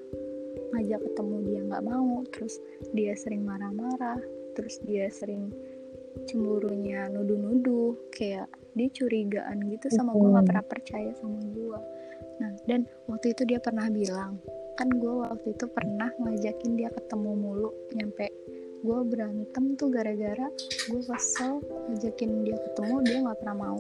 ngajak 0.74 1.02
ketemu 1.02 1.36
dia 1.46 1.60
nggak 1.66 1.86
mau 1.86 2.24
terus 2.30 2.62
dia 2.94 3.14
sering 3.18 3.44
marah-marah 3.46 4.20
terus 4.54 4.82
dia 4.86 5.08
sering 5.10 5.50
cemburunya 6.28 7.08
nuduh-nuduh 7.10 7.96
kayak 8.12 8.50
dia 8.76 8.90
curigaan 8.92 9.66
gitu 9.72 9.88
sama 9.94 10.14
gue 10.14 10.30
nggak 10.30 10.48
pernah 10.48 10.66
percaya 10.66 11.12
sama 11.18 11.40
gue 11.54 11.80
nah 12.40 12.52
dan 12.66 12.88
waktu 13.08 13.36
itu 13.36 13.44
dia 13.46 13.60
pernah 13.60 13.88
bilang 13.92 14.40
kan 14.80 14.88
gue 14.88 15.14
waktu 15.28 15.48
itu 15.52 15.66
pernah 15.68 16.08
ngajakin 16.24 16.80
dia 16.80 16.90
ketemu 16.92 17.32
mulu 17.36 17.72
nyampe 17.96 18.32
gue 18.80 19.00
berantem 19.12 19.76
tuh 19.76 19.92
gara-gara 19.92 20.48
gue 20.88 21.02
kesel 21.04 21.60
ngajakin 21.92 22.48
dia 22.48 22.56
ketemu 22.56 22.96
dia 23.04 23.18
nggak 23.28 23.38
pernah 23.44 23.58
mau 23.60 23.80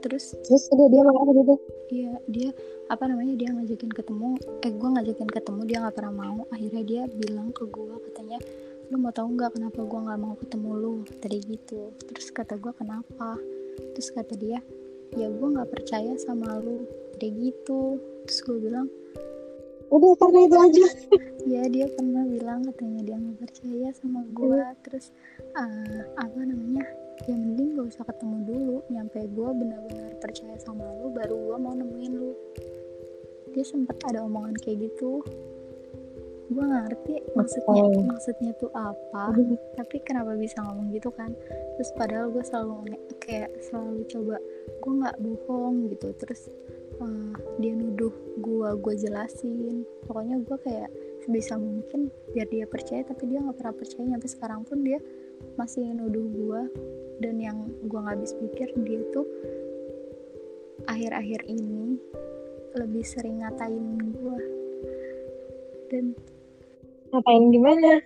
terus 0.00 0.34
terus 0.44 0.64
dia 0.72 0.88
dia 0.88 1.02
marah 1.04 1.32
gitu? 1.32 1.54
Iya 1.92 2.12
dia 2.26 2.50
apa 2.90 3.04
namanya 3.06 3.34
dia 3.38 3.48
ngajakin 3.54 3.92
ketemu 3.92 4.28
eh 4.64 4.72
gue 4.72 4.88
ngajakin 4.88 5.28
ketemu 5.30 5.60
dia 5.68 5.76
nggak 5.84 5.96
pernah 5.96 6.14
mau. 6.14 6.38
Akhirnya 6.50 6.82
dia 6.82 7.02
bilang 7.06 7.52
ke 7.52 7.64
gue 7.68 7.94
katanya 8.10 8.38
lu 8.90 8.98
mau 8.98 9.14
tahu 9.14 9.38
nggak 9.38 9.54
kenapa 9.54 9.80
gue 9.86 10.00
nggak 10.00 10.20
mau 10.20 10.34
ketemu 10.40 10.70
lu? 10.74 10.94
Tadi 11.22 11.38
gitu. 11.46 11.80
Terus 12.10 12.26
kata 12.34 12.54
gue 12.58 12.72
kenapa? 12.74 13.38
Terus 13.94 14.08
kata 14.10 14.34
dia 14.34 14.58
ya 15.14 15.26
gue 15.26 15.48
nggak 15.54 15.70
percaya 15.70 16.16
sama 16.18 16.58
lu. 16.58 16.88
Tadi 17.14 17.28
gitu. 17.38 18.00
Terus 18.26 18.40
gue 18.42 18.56
bilang 18.58 18.86
udah 19.90 20.12
karena 20.18 20.38
itu 20.46 20.56
aja. 20.56 20.86
Ya 21.48 21.64
dia 21.72 21.88
pernah 21.88 22.20
bilang 22.28 22.68
katanya 22.68 23.00
dia 23.00 23.16
nggak 23.16 23.38
percaya 23.40 23.88
sama 23.96 24.20
gue 24.28 24.60
hmm. 24.60 24.76
terus 24.84 25.08
uh, 25.56 26.04
apa 26.20 26.36
namanya 26.44 26.84
ya 27.28 27.36
mending 27.36 27.76
gak 27.76 27.88
usah 27.92 28.04
ketemu 28.08 28.36
dulu. 28.48 28.76
Nyampe 28.88 29.18
gue 29.28 29.50
benar-benar 29.52 30.10
percaya 30.22 30.56
sama 30.60 30.84
lu 31.00 31.12
baru 31.12 31.36
gue 31.36 31.56
mau 31.60 31.74
nemuin 31.76 32.12
lu. 32.16 32.32
Dia 33.52 33.64
sempat 33.66 33.98
ada 34.06 34.24
omongan 34.24 34.56
kayak 34.62 34.88
gitu. 34.88 35.20
Gue 36.50 36.64
ngerti 36.66 37.22
maksudnya 37.38 37.82
Oh. 37.86 38.02
maksudnya 38.10 38.50
tuh 38.58 38.74
apa 38.74 39.30
tapi 39.78 40.02
kenapa 40.02 40.34
bisa 40.34 40.58
ngomong 40.64 40.90
gitu 40.94 41.10
kan? 41.14 41.30
Terus 41.78 41.90
padahal 41.94 42.32
gue 42.34 42.42
selalu 42.42 42.98
kayak 43.22 43.50
selalu 43.70 44.02
coba 44.10 44.36
gue 44.66 44.92
nggak 45.04 45.16
bohong 45.20 45.90
gitu. 45.94 46.08
Terus 46.18 46.50
eh, 47.00 47.32
dia 47.62 47.72
nuduh 47.74 48.14
gue 48.38 48.68
gue 48.80 48.94
jelasin. 48.98 49.86
Pokoknya 50.08 50.42
gue 50.42 50.58
kayak 50.62 50.90
sebisa 51.22 51.54
mungkin 51.60 52.08
biar 52.32 52.48
dia 52.48 52.64
percaya 52.66 53.04
tapi 53.06 53.30
dia 53.30 53.38
nggak 53.44 53.58
pernah 53.60 53.74
percaya. 53.76 54.06
Sampai 54.10 54.30
sekarang 54.30 54.60
pun 54.66 54.82
dia 54.82 54.98
masih 55.54 55.92
nuduh 55.96 56.26
gue 56.26 56.62
dan 57.20 57.36
yang 57.36 57.68
gue 57.84 57.98
nggak 58.00 58.16
habis 58.16 58.32
pikir 58.36 58.68
dia 58.84 59.00
tuh 59.12 59.28
akhir-akhir 60.88 61.44
ini 61.46 62.00
lebih 62.74 63.04
sering 63.04 63.44
ngatain 63.44 63.98
gue 64.10 64.40
dan 65.90 66.04
Ngapain 67.10 67.50
gimana? 67.50 67.98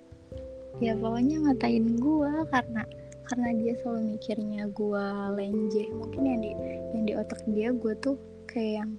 ya 0.82 0.96
pokoknya 0.98 1.36
ngatain 1.44 1.86
gua 2.02 2.42
karena 2.50 2.82
karena 3.30 3.48
dia 3.62 3.72
selalu 3.78 4.18
mikirnya 4.18 4.66
gua 4.74 5.30
lenje 5.30 5.86
mungkin 5.94 6.22
yang 6.26 6.40
di 6.42 6.50
yang 6.90 7.04
di 7.06 7.12
otak 7.14 7.40
dia 7.46 7.70
gua 7.70 7.94
tuh 8.02 8.18
kayak 8.50 8.82
yang 8.82 8.90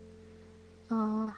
eh, 0.87 1.29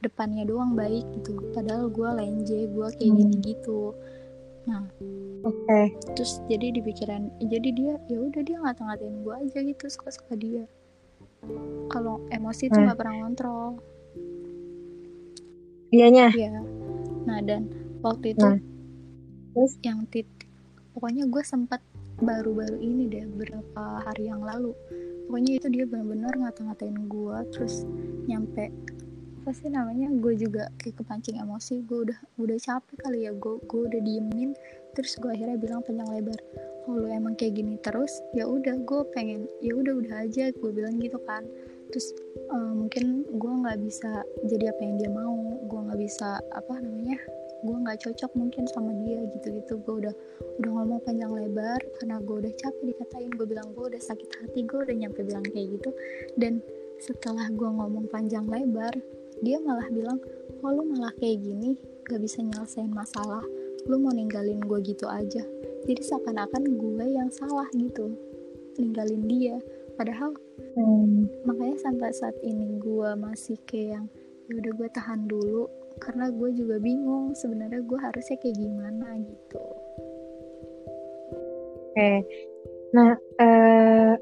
depannya 0.00 0.48
doang 0.48 0.72
baik 0.72 1.04
gitu 1.20 1.36
padahal 1.52 1.92
gua 1.92 2.16
lenje 2.16 2.64
gua 2.72 2.88
kayak 2.96 3.10
Hmm. 3.12 3.18
gini 3.20 3.36
gitu 3.44 3.92
nah 4.64 4.86
Oke. 5.42 5.80
terus 6.14 6.38
jadi 6.46 6.70
di 6.70 6.80
pikiran 6.80 7.26
jadi 7.40 7.68
dia 7.70 7.94
ya 8.06 8.18
udah 8.20 8.42
dia 8.42 8.56
ngata-ngatain 8.58 9.22
gua 9.22 9.42
aja 9.42 9.58
gitu 9.58 9.84
suka-suka 9.86 10.34
dia 10.34 10.64
kalau 11.90 12.22
emosi 12.30 12.66
tuh 12.66 12.78
Hmm. 12.78 12.86
nggak 12.86 12.98
pernah 12.98 13.14
ngontrol 13.18 13.70
Dianya. 15.92 16.32
Iya. 16.32 16.64
Nah 17.28 17.38
dan 17.44 17.68
waktu 18.00 18.32
itu 18.32 18.40
Nah, 18.40 18.56
terus? 19.52 19.76
yang 19.84 20.08
tit 20.08 20.24
pokoknya 20.96 21.28
gue 21.28 21.42
sempat 21.44 21.84
baru-baru 22.16 22.80
ini 22.80 23.12
deh 23.12 23.24
beberapa 23.28 24.00
hari 24.00 24.32
yang 24.32 24.40
lalu 24.40 24.72
pokoknya 25.28 25.52
itu 25.60 25.66
dia 25.68 25.84
benar-benar 25.84 26.32
ngata-ngatain 26.32 26.96
gue 27.08 27.36
terus 27.52 27.84
nyampe 28.24 28.72
apa 29.42 29.58
sih 29.58 29.74
namanya 29.74 30.06
gue 30.22 30.38
juga 30.38 30.70
kayak 30.78 31.02
kepancing 31.02 31.42
emosi. 31.42 31.82
Gue 31.82 32.06
udah 32.06 32.18
udah 32.38 32.54
capek 32.62 32.94
kali 33.02 33.26
ya. 33.26 33.34
Gue 33.34 33.58
gue 33.66 33.90
udah 33.90 33.98
diemin. 33.98 34.54
Terus 34.94 35.18
gue 35.18 35.34
akhirnya 35.34 35.58
bilang 35.58 35.82
panjang 35.82 36.06
lebar 36.14 36.38
kalau 36.86 37.06
emang 37.10 37.34
kayak 37.34 37.58
gini 37.58 37.78
terus 37.78 38.22
ya 38.34 38.42
udah 38.46 38.74
gue 38.86 39.02
pengen 39.14 39.46
ya 39.62 39.74
udah 39.74 39.98
udah 39.98 40.14
aja 40.30 40.54
gue 40.54 40.70
bilang 40.70 40.94
gitu 41.02 41.18
kan. 41.26 41.42
Terus 41.90 42.14
eh, 42.38 42.72
mungkin 42.78 43.26
gue 43.34 43.52
nggak 43.66 43.82
bisa 43.82 44.22
jadi 44.46 44.70
apa 44.70 44.80
yang 44.86 44.94
dia 45.02 45.10
mau. 45.10 45.34
Gue 45.66 45.80
nggak 45.90 45.98
bisa 45.98 46.38
apa 46.54 46.78
namanya 46.78 47.18
gue 47.66 47.76
nggak 47.82 47.98
cocok 47.98 48.30
mungkin 48.38 48.70
sama 48.70 48.94
dia 49.02 49.26
gitu-gitu. 49.26 49.82
Gue 49.82 50.06
udah 50.06 50.14
udah 50.62 50.70
ngomong 50.70 51.02
panjang 51.02 51.34
lebar 51.34 51.82
karena 51.98 52.22
gue 52.22 52.46
udah 52.46 52.52
capek 52.62 52.94
dikatain. 52.94 53.34
Gue 53.34 53.50
bilang 53.50 53.74
gue 53.74 53.90
udah 53.90 54.02
sakit 54.06 54.38
hati 54.38 54.62
gue 54.70 54.78
udah 54.86 54.94
nyampe 54.94 55.18
bilang 55.26 55.42
kayak 55.42 55.82
gitu. 55.82 55.90
Dan 56.38 56.62
setelah 57.02 57.50
gue 57.50 57.66
ngomong 57.66 58.06
panjang 58.06 58.46
lebar 58.46 58.94
dia 59.40 59.56
malah 59.64 59.88
bilang 59.88 60.18
oh 60.60 60.70
lu 60.70 60.84
malah 60.92 61.12
kayak 61.16 61.40
gini 61.40 61.78
gak 62.04 62.20
bisa 62.20 62.44
nyelesain 62.44 62.92
masalah 62.92 63.42
lu 63.88 63.98
mau 63.98 64.12
ninggalin 64.12 64.60
gue 64.60 64.78
gitu 64.84 65.08
aja 65.08 65.42
jadi 65.88 66.00
seakan-akan 66.04 66.62
gue 66.76 67.04
yang 67.08 67.30
salah 67.32 67.66
gitu 67.72 68.12
ninggalin 68.76 69.24
dia 69.26 69.56
padahal 69.96 70.36
Hmm. 70.72 71.28
makanya 71.44 71.76
sampai 71.84 72.08
saat 72.16 72.32
ini 72.40 72.80
gue 72.80 73.10
masih 73.20 73.60
kayak 73.68 74.00
yang 74.00 74.06
ya 74.48 74.52
udah 74.56 74.72
gue 74.72 74.88
tahan 74.88 75.28
dulu 75.28 75.68
karena 76.00 76.32
gue 76.32 76.48
juga 76.56 76.80
bingung 76.80 77.36
sebenarnya 77.36 77.84
gue 77.84 77.98
harusnya 78.00 78.36
kayak 78.40 78.56
gimana 78.56 79.20
gitu 79.20 79.64
Oke. 81.92 82.24
Nah, 82.96 83.12
eh 83.36 84.16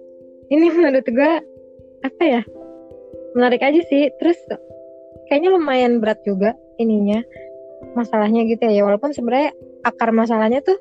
ini 0.51 0.67
menurut 0.75 1.07
gue 1.07 1.33
apa 2.03 2.23
ya? 2.27 2.43
Menarik 3.39 3.63
aja 3.63 3.79
sih. 3.87 4.11
Terus 4.19 4.43
kayaknya 5.31 5.55
lumayan 5.55 6.03
berat 6.03 6.19
juga 6.27 6.59
ininya 6.83 7.23
masalahnya 7.95 8.43
gitu 8.51 8.67
ya. 8.67 8.83
Walaupun 8.83 9.15
sebenarnya 9.15 9.55
akar 9.87 10.11
masalahnya 10.11 10.59
tuh 10.61 10.77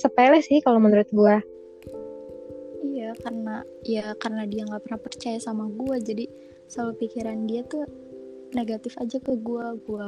sepele 0.00 0.40
sih 0.40 0.64
kalau 0.64 0.80
menurut 0.80 1.06
gue. 1.12 1.36
iya 2.92 3.12
karena 3.20 3.60
ya 3.84 4.16
karena 4.16 4.48
dia 4.48 4.64
nggak 4.64 4.88
pernah 4.88 5.00
percaya 5.00 5.36
sama 5.36 5.68
gue 5.68 5.96
jadi 6.00 6.24
selalu 6.68 6.92
pikiran 7.04 7.44
dia 7.44 7.60
tuh 7.68 7.84
negatif 8.56 8.96
aja 9.00 9.16
ke 9.20 9.32
gue 9.36 9.66
gue 9.84 10.06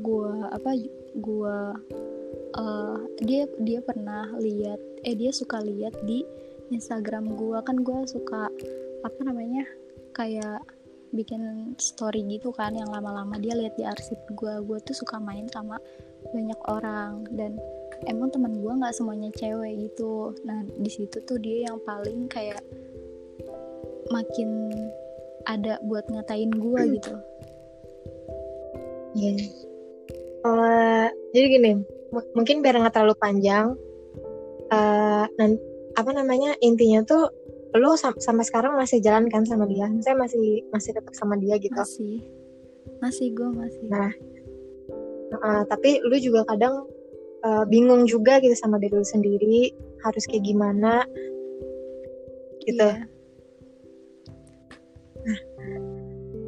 gue 0.00 0.30
apa 0.48 0.70
gue 1.20 1.58
eh 2.54 2.98
dia 3.22 3.44
dia 3.60 3.80
pernah 3.84 4.30
lihat 4.40 4.80
eh 5.04 5.14
dia 5.14 5.30
suka 5.30 5.60
lihat 5.60 5.94
di 6.08 6.24
Instagram 6.72 7.36
gue 7.36 7.58
kan 7.60 7.76
gue 7.80 7.98
suka 8.08 8.48
apa 9.04 9.20
namanya 9.20 9.68
kayak 10.16 10.64
bikin 11.14 11.72
story 11.78 12.26
gitu 12.26 12.50
kan 12.50 12.74
yang 12.74 12.90
lama-lama 12.90 13.38
dia 13.38 13.54
lihat 13.54 13.78
di 13.78 13.86
arsip 13.86 14.18
gue 14.34 14.54
gue 14.66 14.78
tuh 14.82 14.92
suka 14.98 15.22
main 15.22 15.46
sama 15.48 15.78
banyak 16.34 16.60
orang 16.66 17.22
dan 17.38 17.54
emang 18.10 18.34
teman 18.34 18.58
gue 18.58 18.72
nggak 18.74 18.94
semuanya 18.96 19.30
cewek 19.38 19.88
gitu. 19.88 20.34
Nah 20.42 20.66
di 20.66 20.90
situ 20.90 21.22
tuh 21.22 21.38
dia 21.38 21.70
yang 21.70 21.78
paling 21.86 22.26
kayak 22.26 22.60
makin 24.10 24.74
ada 25.46 25.78
buat 25.86 26.04
ngatain 26.10 26.52
gue 26.52 26.82
gitu. 26.98 27.14
Iya. 29.14 29.34
Eh, 30.44 31.08
jadi 31.32 31.46
gini, 31.48 31.72
m- 32.12 32.30
mungkin 32.36 32.60
biar 32.60 32.76
nggak 32.76 32.92
terlalu 32.92 33.16
panjang, 33.16 33.72
eh 34.68 35.24
nan- 35.38 35.62
apa 35.94 36.10
namanya 36.10 36.58
intinya 36.58 37.06
tuh 37.06 37.30
lo 37.74 37.98
sam- 37.98 38.18
sampai 38.22 38.46
sekarang 38.46 38.78
masih 38.78 39.02
jalan 39.02 39.26
kan 39.26 39.42
sama 39.42 39.66
dia, 39.66 39.90
saya 40.00 40.14
masih 40.14 40.62
masih 40.70 40.94
tetap 40.94 41.14
sama 41.18 41.34
dia 41.38 41.58
gitu. 41.58 41.74
masih 41.74 42.22
masih 43.02 43.34
gue 43.34 43.48
masih 43.50 43.82
Nah, 43.90 44.14
Eh, 45.34 45.62
tapi 45.66 45.98
lu 46.04 46.16
juga 46.20 46.46
kadang 46.46 46.86
eh, 47.44 47.64
bingung 47.68 48.08
juga 48.08 48.40
gitu 48.40 48.56
sama 48.56 48.80
diri 48.80 48.96
lu 48.96 49.04
sendiri 49.04 49.74
harus 50.04 50.24
kayak 50.30 50.44
gimana 50.46 51.04
gitu. 52.64 52.80
Iya. 52.80 53.04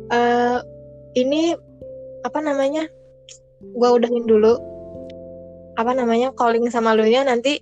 Eh, 0.07 0.59
ini 1.19 1.53
apa 2.23 2.39
namanya? 2.41 2.87
Gua 3.77 3.97
udahin 3.97 4.25
dulu. 4.25 4.57
Apa 5.77 5.93
namanya? 5.93 6.33
Calling 6.37 6.69
sama 6.73 6.97
lu 6.97 7.05
nya 7.05 7.25
nanti 7.25 7.61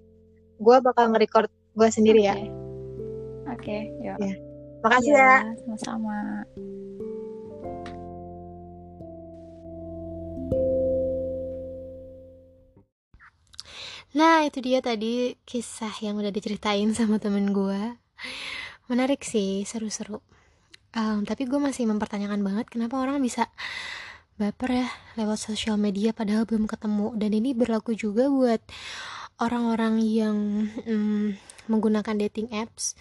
gua 0.62 0.78
bakal 0.78 1.14
nge-record 1.14 1.50
gua 1.74 1.90
sendiri 1.90 2.26
ya. 2.26 2.36
Oke 3.54 3.78
yuk 4.02 4.18
Iya. 4.18 4.34
Makasih 4.84 5.12
Iya, 5.16 5.24
ya. 5.24 5.38
sama-sama 5.64 6.44
Nah, 14.14 14.46
itu 14.46 14.62
dia 14.62 14.78
tadi 14.78 15.34
kisah 15.42 15.90
yang 15.98 16.14
udah 16.22 16.30
diceritain 16.30 16.86
sama 16.94 17.18
temen 17.18 17.50
gue. 17.50 17.98
Menarik 18.86 19.26
sih, 19.26 19.66
seru-seru. 19.66 20.22
Em, 20.94 21.26
tapi 21.26 21.50
gue 21.50 21.58
masih 21.58 21.90
mempertanyakan 21.90 22.38
banget 22.46 22.70
kenapa 22.70 23.02
orang 23.02 23.18
bisa 23.18 23.50
baper 24.38 24.82
ya 24.82 24.88
lewat 25.18 25.38
sosial 25.42 25.74
media 25.82 26.14
padahal 26.14 26.46
belum 26.46 26.70
ketemu. 26.70 27.18
Dan 27.18 27.30
ini 27.34 27.50
berlaku 27.58 27.98
juga 27.98 28.30
buat 28.30 28.62
orang-orang 29.42 29.98
yang 30.06 30.36
mm, 30.86 31.26
menggunakan 31.66 32.14
dating 32.14 32.54
apps. 32.54 32.94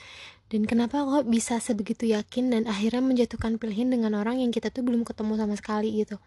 Dan 0.54 0.70
kenapa 0.70 1.02
kok 1.02 1.26
bisa 1.26 1.58
sebegitu 1.58 2.06
yakin 2.14 2.54
dan 2.54 2.70
akhirnya 2.70 3.02
menjatuhkan 3.02 3.58
pilihan 3.58 3.90
dengan 3.90 4.14
orang 4.14 4.38
yang 4.38 4.54
kita 4.54 4.70
tuh 4.70 4.86
belum 4.86 5.02
ketemu 5.02 5.34
sama 5.42 5.58
sekali 5.58 5.90
gitu. 6.06 6.22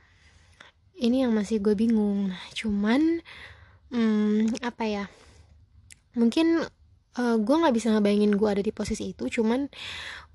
Ini 0.99 1.29
yang 1.29 1.33
masih 1.33 1.62
gue 1.62 1.79
bingung. 1.79 2.35
Cuman 2.59 3.23
hmm, 3.95 4.67
apa 4.67 4.83
ya 4.83 5.05
mungkin 6.17 6.65
gue 7.17 7.57
nggak 7.57 7.73
bisa 7.73 7.97
ngebayangin 7.97 8.37
gue 8.37 8.49
ada 8.49 8.61
di 8.61 8.73
posisi 8.77 9.17
itu 9.17 9.29
cuman 9.33 9.73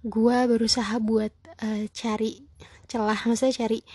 gue 0.01 0.37
berusaha 0.49 0.97
buat 0.97 1.29
eh, 1.61 1.85
cari 1.93 2.41
celah 2.89 3.21
maksudnya 3.29 3.53
cari 3.65 3.85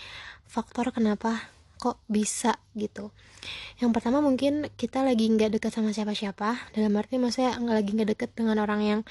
faktor 0.47 0.95
kenapa 0.95 1.51
kok 1.77 1.99
bisa 2.07 2.55
gitu 2.79 3.11
yang 3.83 3.91
pertama 3.91 4.23
mungkin 4.23 4.71
kita 4.79 5.03
lagi 5.03 5.27
nggak 5.27 5.59
dekat 5.59 5.75
sama 5.75 5.91
siapa-siapa 5.91 6.71
dalam 6.73 6.95
arti 6.95 7.19
maksudnya 7.19 7.59
nggak 7.59 7.75
lagi 7.75 7.91
nggak 7.91 8.09
deket 8.15 8.29
dengan 8.39 8.57
orang 8.63 8.81
yang 8.81 9.01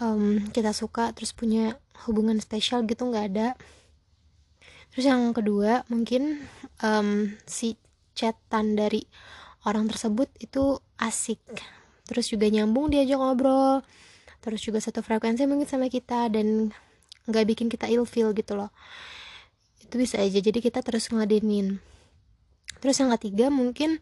em, 0.00 0.48
kita 0.50 0.72
suka 0.74 1.12
terus 1.14 1.30
punya 1.36 1.76
hubungan 2.08 2.40
spesial 2.40 2.82
gitu 2.88 3.06
nggak 3.08 3.26
ada. 3.30 3.48
Terus 4.90 5.04
yang 5.06 5.30
kedua 5.36 5.86
mungkin 5.92 6.42
em, 6.82 7.36
si 7.46 7.76
chatan 8.16 8.74
dari 8.74 9.06
orang 9.68 9.86
tersebut 9.86 10.26
itu 10.42 10.80
asik. 10.98 11.40
Terus 12.08 12.26
juga 12.32 12.50
nyambung 12.50 12.90
diajak 12.90 13.20
ngobrol. 13.20 13.84
Terus 14.40 14.60
juga 14.64 14.80
satu 14.80 15.04
frekuensi 15.04 15.44
mungkin 15.44 15.68
sama 15.68 15.86
kita 15.92 16.32
dan 16.32 16.72
nggak 17.28 17.44
bikin 17.54 17.68
kita 17.68 17.86
ilfeel 17.86 18.32
gitu 18.34 18.56
loh. 18.56 18.72
Itu 19.84 20.00
bisa 20.00 20.18
aja 20.18 20.40
jadi 20.40 20.58
kita 20.58 20.80
terus 20.82 21.12
ngeladenin 21.12 21.78
terus 22.80 22.96
yang 22.98 23.12
ketiga 23.14 23.52
mungkin 23.52 24.00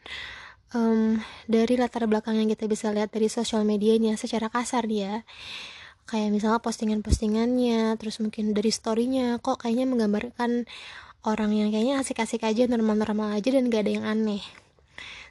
um, 0.72 1.18
dari 1.50 1.74
latar 1.74 2.06
belakang 2.06 2.38
yang 2.38 2.48
kita 2.48 2.70
bisa 2.70 2.94
lihat 2.94 3.10
dari 3.10 3.26
sosial 3.26 3.66
medianya 3.66 4.14
secara 4.14 4.48
kasar 4.48 4.86
dia 4.86 5.26
kayak 6.08 6.32
misalnya 6.32 6.64
postingan-postingannya 6.64 8.00
terus 8.00 8.16
mungkin 8.24 8.56
dari 8.56 8.72
storynya 8.72 9.36
kok 9.44 9.60
kayaknya 9.60 9.84
menggambarkan 9.84 10.64
orang 11.28 11.52
yang 11.52 11.68
kayaknya 11.68 12.00
asik-asik 12.00 12.40
aja 12.48 12.64
normal-normal 12.64 13.36
aja 13.36 13.52
dan 13.52 13.68
gak 13.68 13.84
ada 13.84 13.92
yang 14.00 14.06
aneh. 14.08 14.42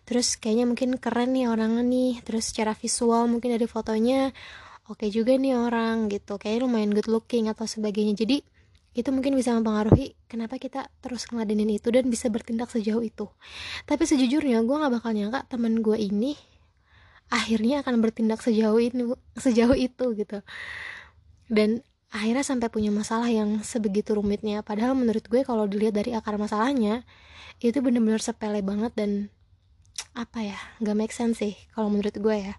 Terus 0.07 0.39
kayaknya 0.39 0.69
mungkin 0.69 0.89
keren 1.01 1.35
nih 1.35 1.49
orangnya 1.49 1.83
nih 1.83 2.11
terus 2.23 2.53
secara 2.53 2.77
visual 2.77 3.27
mungkin 3.27 3.57
dari 3.57 3.67
fotonya 3.67 4.31
oke 4.87 5.03
okay 5.03 5.09
juga 5.09 5.35
nih 5.35 5.57
orang 5.57 6.07
gitu. 6.13 6.37
Kayak 6.39 6.69
lumayan 6.69 6.93
good 6.93 7.09
looking 7.09 7.49
atau 7.51 7.65
sebagainya. 7.67 8.13
Jadi 8.15 8.39
itu 8.97 9.09
mungkin 9.13 9.37
bisa 9.37 9.53
mempengaruhi 9.53 10.17
kenapa 10.25 10.57
kita 10.57 10.89
terus 11.05 11.29
ngeladenin 11.29 11.69
itu 11.69 11.93
dan 11.93 12.09
bisa 12.09 12.29
bertindak 12.31 12.71
sejauh 12.71 13.03
itu. 13.03 13.29
Tapi 13.85 14.03
sejujurnya 14.05 14.61
gue 14.63 14.75
gak 14.77 14.93
bakal 15.01 15.11
nyangka 15.13 15.45
temen 15.49 15.81
gue 15.81 15.97
ini 15.97 16.37
akhirnya 17.27 17.83
akan 17.83 17.99
bertindak 17.99 18.39
sejauh 18.39 18.79
ini 18.79 19.13
sejauh 19.35 19.75
itu 19.75 20.05
gitu. 20.15 20.39
Dan 21.47 21.83
akhirnya 22.11 22.43
sampai 22.43 22.71
punya 22.71 22.91
masalah 22.91 23.27
yang 23.27 23.63
sebegitu 23.63 24.15
rumitnya. 24.15 24.63
Padahal 24.63 24.95
menurut 24.95 25.27
gue 25.27 25.43
kalau 25.43 25.67
dilihat 25.67 25.95
dari 25.95 26.15
akar 26.15 26.39
masalahnya 26.39 27.03
itu 27.59 27.79
bener-bener 27.81 28.21
sepele 28.21 28.61
banget 28.61 28.93
dan 28.93 29.11
apa 30.13 30.45
ya 30.45 30.59
gak 30.81 30.97
make 30.97 31.13
sense 31.13 31.41
sih 31.41 31.57
kalau 31.73 31.89
menurut 31.89 32.13
gue 32.13 32.37
ya. 32.51 32.55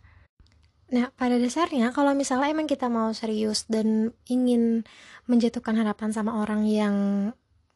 Nah, 0.89 1.13
pada 1.13 1.37
dasarnya 1.37 1.93
kalau 1.93 2.17
misalnya 2.17 2.49
emang 2.49 2.65
kita 2.65 2.89
mau 2.89 3.13
serius 3.13 3.69
dan 3.69 4.17
ingin 4.25 4.89
menjatuhkan 5.29 5.77
harapan 5.77 6.17
sama 6.17 6.41
orang 6.41 6.65
yang 6.65 6.97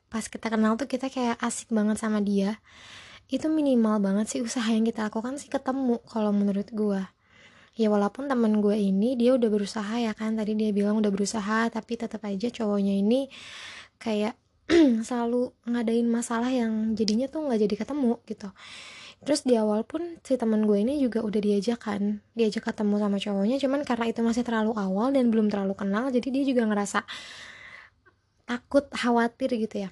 pas 0.09 0.25
kita 0.29 0.49
kenal 0.49 0.81
tuh 0.81 0.89
kita 0.89 1.13
kayak 1.13 1.37
asik 1.45 1.69
banget 1.69 2.01
sama 2.01 2.25
dia, 2.25 2.57
itu 3.33 3.49
minimal 3.49 3.97
banget 4.05 4.27
sih 4.29 4.41
usaha 4.45 4.69
yang 4.69 4.85
kita 4.85 5.09
lakukan 5.09 5.41
sih 5.41 5.49
ketemu 5.49 6.05
kalau 6.05 6.37
menurut 6.37 6.69
gue. 6.69 7.01
Ya 7.73 7.89
walaupun 7.89 8.29
temen 8.29 8.61
gue 8.61 8.77
ini 8.77 9.17
dia 9.17 9.33
udah 9.33 9.49
berusaha 9.49 9.97
ya 9.97 10.13
kan 10.13 10.37
tadi 10.37 10.53
dia 10.53 10.77
bilang 10.77 11.01
udah 11.01 11.09
berusaha 11.09 11.73
tapi 11.73 11.97
tetap 11.97 12.21
aja 12.29 12.53
cowoknya 12.53 13.01
ini 13.01 13.33
kayak 13.97 14.37
selalu 15.09 15.57
ngadain 15.65 16.05
masalah 16.05 16.53
yang 16.53 16.93
jadinya 16.93 17.27
tuh 17.33 17.49
nggak 17.49 17.61
jadi 17.65 17.75
ketemu 17.81 18.21
gitu 18.29 18.49
terus 19.23 19.47
di 19.47 19.55
awal 19.55 19.87
pun 19.87 20.19
si 20.27 20.35
teman 20.35 20.67
gue 20.67 20.83
ini 20.83 20.99
juga 20.99 21.23
udah 21.23 21.39
diajak 21.39 21.79
kan 21.79 22.19
diajak 22.35 22.67
ketemu 22.67 22.99
sama 22.99 23.17
cowoknya 23.23 23.57
cuman 23.63 23.81
karena 23.87 24.05
itu 24.11 24.21
masih 24.21 24.43
terlalu 24.43 24.75
awal 24.75 25.15
dan 25.15 25.31
belum 25.31 25.47
terlalu 25.47 25.79
kenal 25.79 26.11
jadi 26.11 26.27
dia 26.27 26.45
juga 26.45 26.67
ngerasa 26.67 27.07
takut 28.51 28.91
khawatir 28.91 29.55
gitu 29.55 29.87
ya 29.87 29.91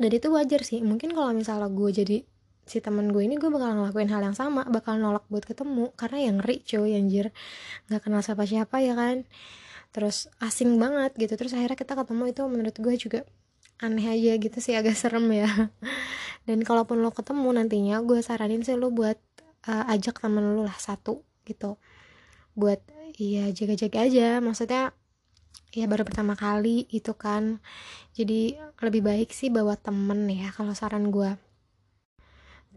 dan 0.00 0.10
itu 0.10 0.32
wajar 0.32 0.64
sih 0.64 0.80
mungkin 0.80 1.12
kalau 1.12 1.36
misalnya 1.36 1.68
gue 1.68 1.90
jadi 1.92 2.16
si 2.68 2.84
teman 2.84 3.08
gue 3.08 3.24
ini 3.24 3.40
gue 3.40 3.48
bakal 3.48 3.74
ngelakuin 3.80 4.12
hal 4.12 4.20
yang 4.20 4.36
sama 4.36 4.68
bakal 4.68 5.00
nolak 5.00 5.24
buat 5.32 5.42
ketemu. 5.48 5.90
Karena 5.96 6.18
yang 6.28 6.36
ngeri 6.38 6.60
cuy 6.62 6.92
anjir. 6.94 7.32
Nggak 7.88 8.00
kenal 8.04 8.20
siapa 8.20 8.44
siapa 8.44 8.76
ya 8.84 8.92
kan? 8.92 9.24
Terus 9.96 10.28
asing 10.38 10.76
banget 10.76 11.16
gitu. 11.16 11.34
Terus 11.34 11.56
akhirnya 11.56 11.74
kita 11.80 11.96
ketemu 11.96 12.22
itu 12.30 12.42
menurut 12.44 12.76
gue 12.76 12.94
juga 13.00 13.20
aneh 13.80 14.06
aja 14.06 14.32
gitu 14.36 14.58
sih 14.60 14.76
agak 14.76 14.94
serem 14.94 15.26
ya. 15.32 15.48
Dan 16.46 16.60
kalaupun 16.62 17.00
lo 17.00 17.10
ketemu 17.10 17.48
nantinya 17.56 18.04
gue 18.04 18.20
saranin 18.20 18.60
sih 18.60 18.76
lo 18.76 18.92
buat 18.92 19.16
uh, 19.66 19.92
ajak 19.92 20.20
temen 20.20 20.44
lo 20.54 20.68
lah 20.68 20.76
satu 20.76 21.24
gitu. 21.48 21.80
Buat 22.52 22.84
iya 23.16 23.48
jaga-jaga 23.48 24.04
aja. 24.04 24.28
Maksudnya 24.44 24.92
ya 25.72 25.84
baru 25.88 26.04
pertama 26.04 26.36
kali 26.36 26.84
itu 26.92 27.16
kan. 27.16 27.64
Jadi 28.12 28.60
lebih 28.84 29.02
baik 29.02 29.32
sih 29.32 29.48
bawa 29.48 29.80
temen 29.80 30.28
ya 30.28 30.52
kalau 30.52 30.76
saran 30.76 31.08
gue 31.08 31.47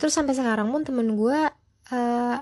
terus 0.01 0.17
sampai 0.17 0.33
sekarang 0.33 0.73
pun 0.73 0.81
temen 0.81 1.13
gue 1.13 1.39
uh, 1.93 2.37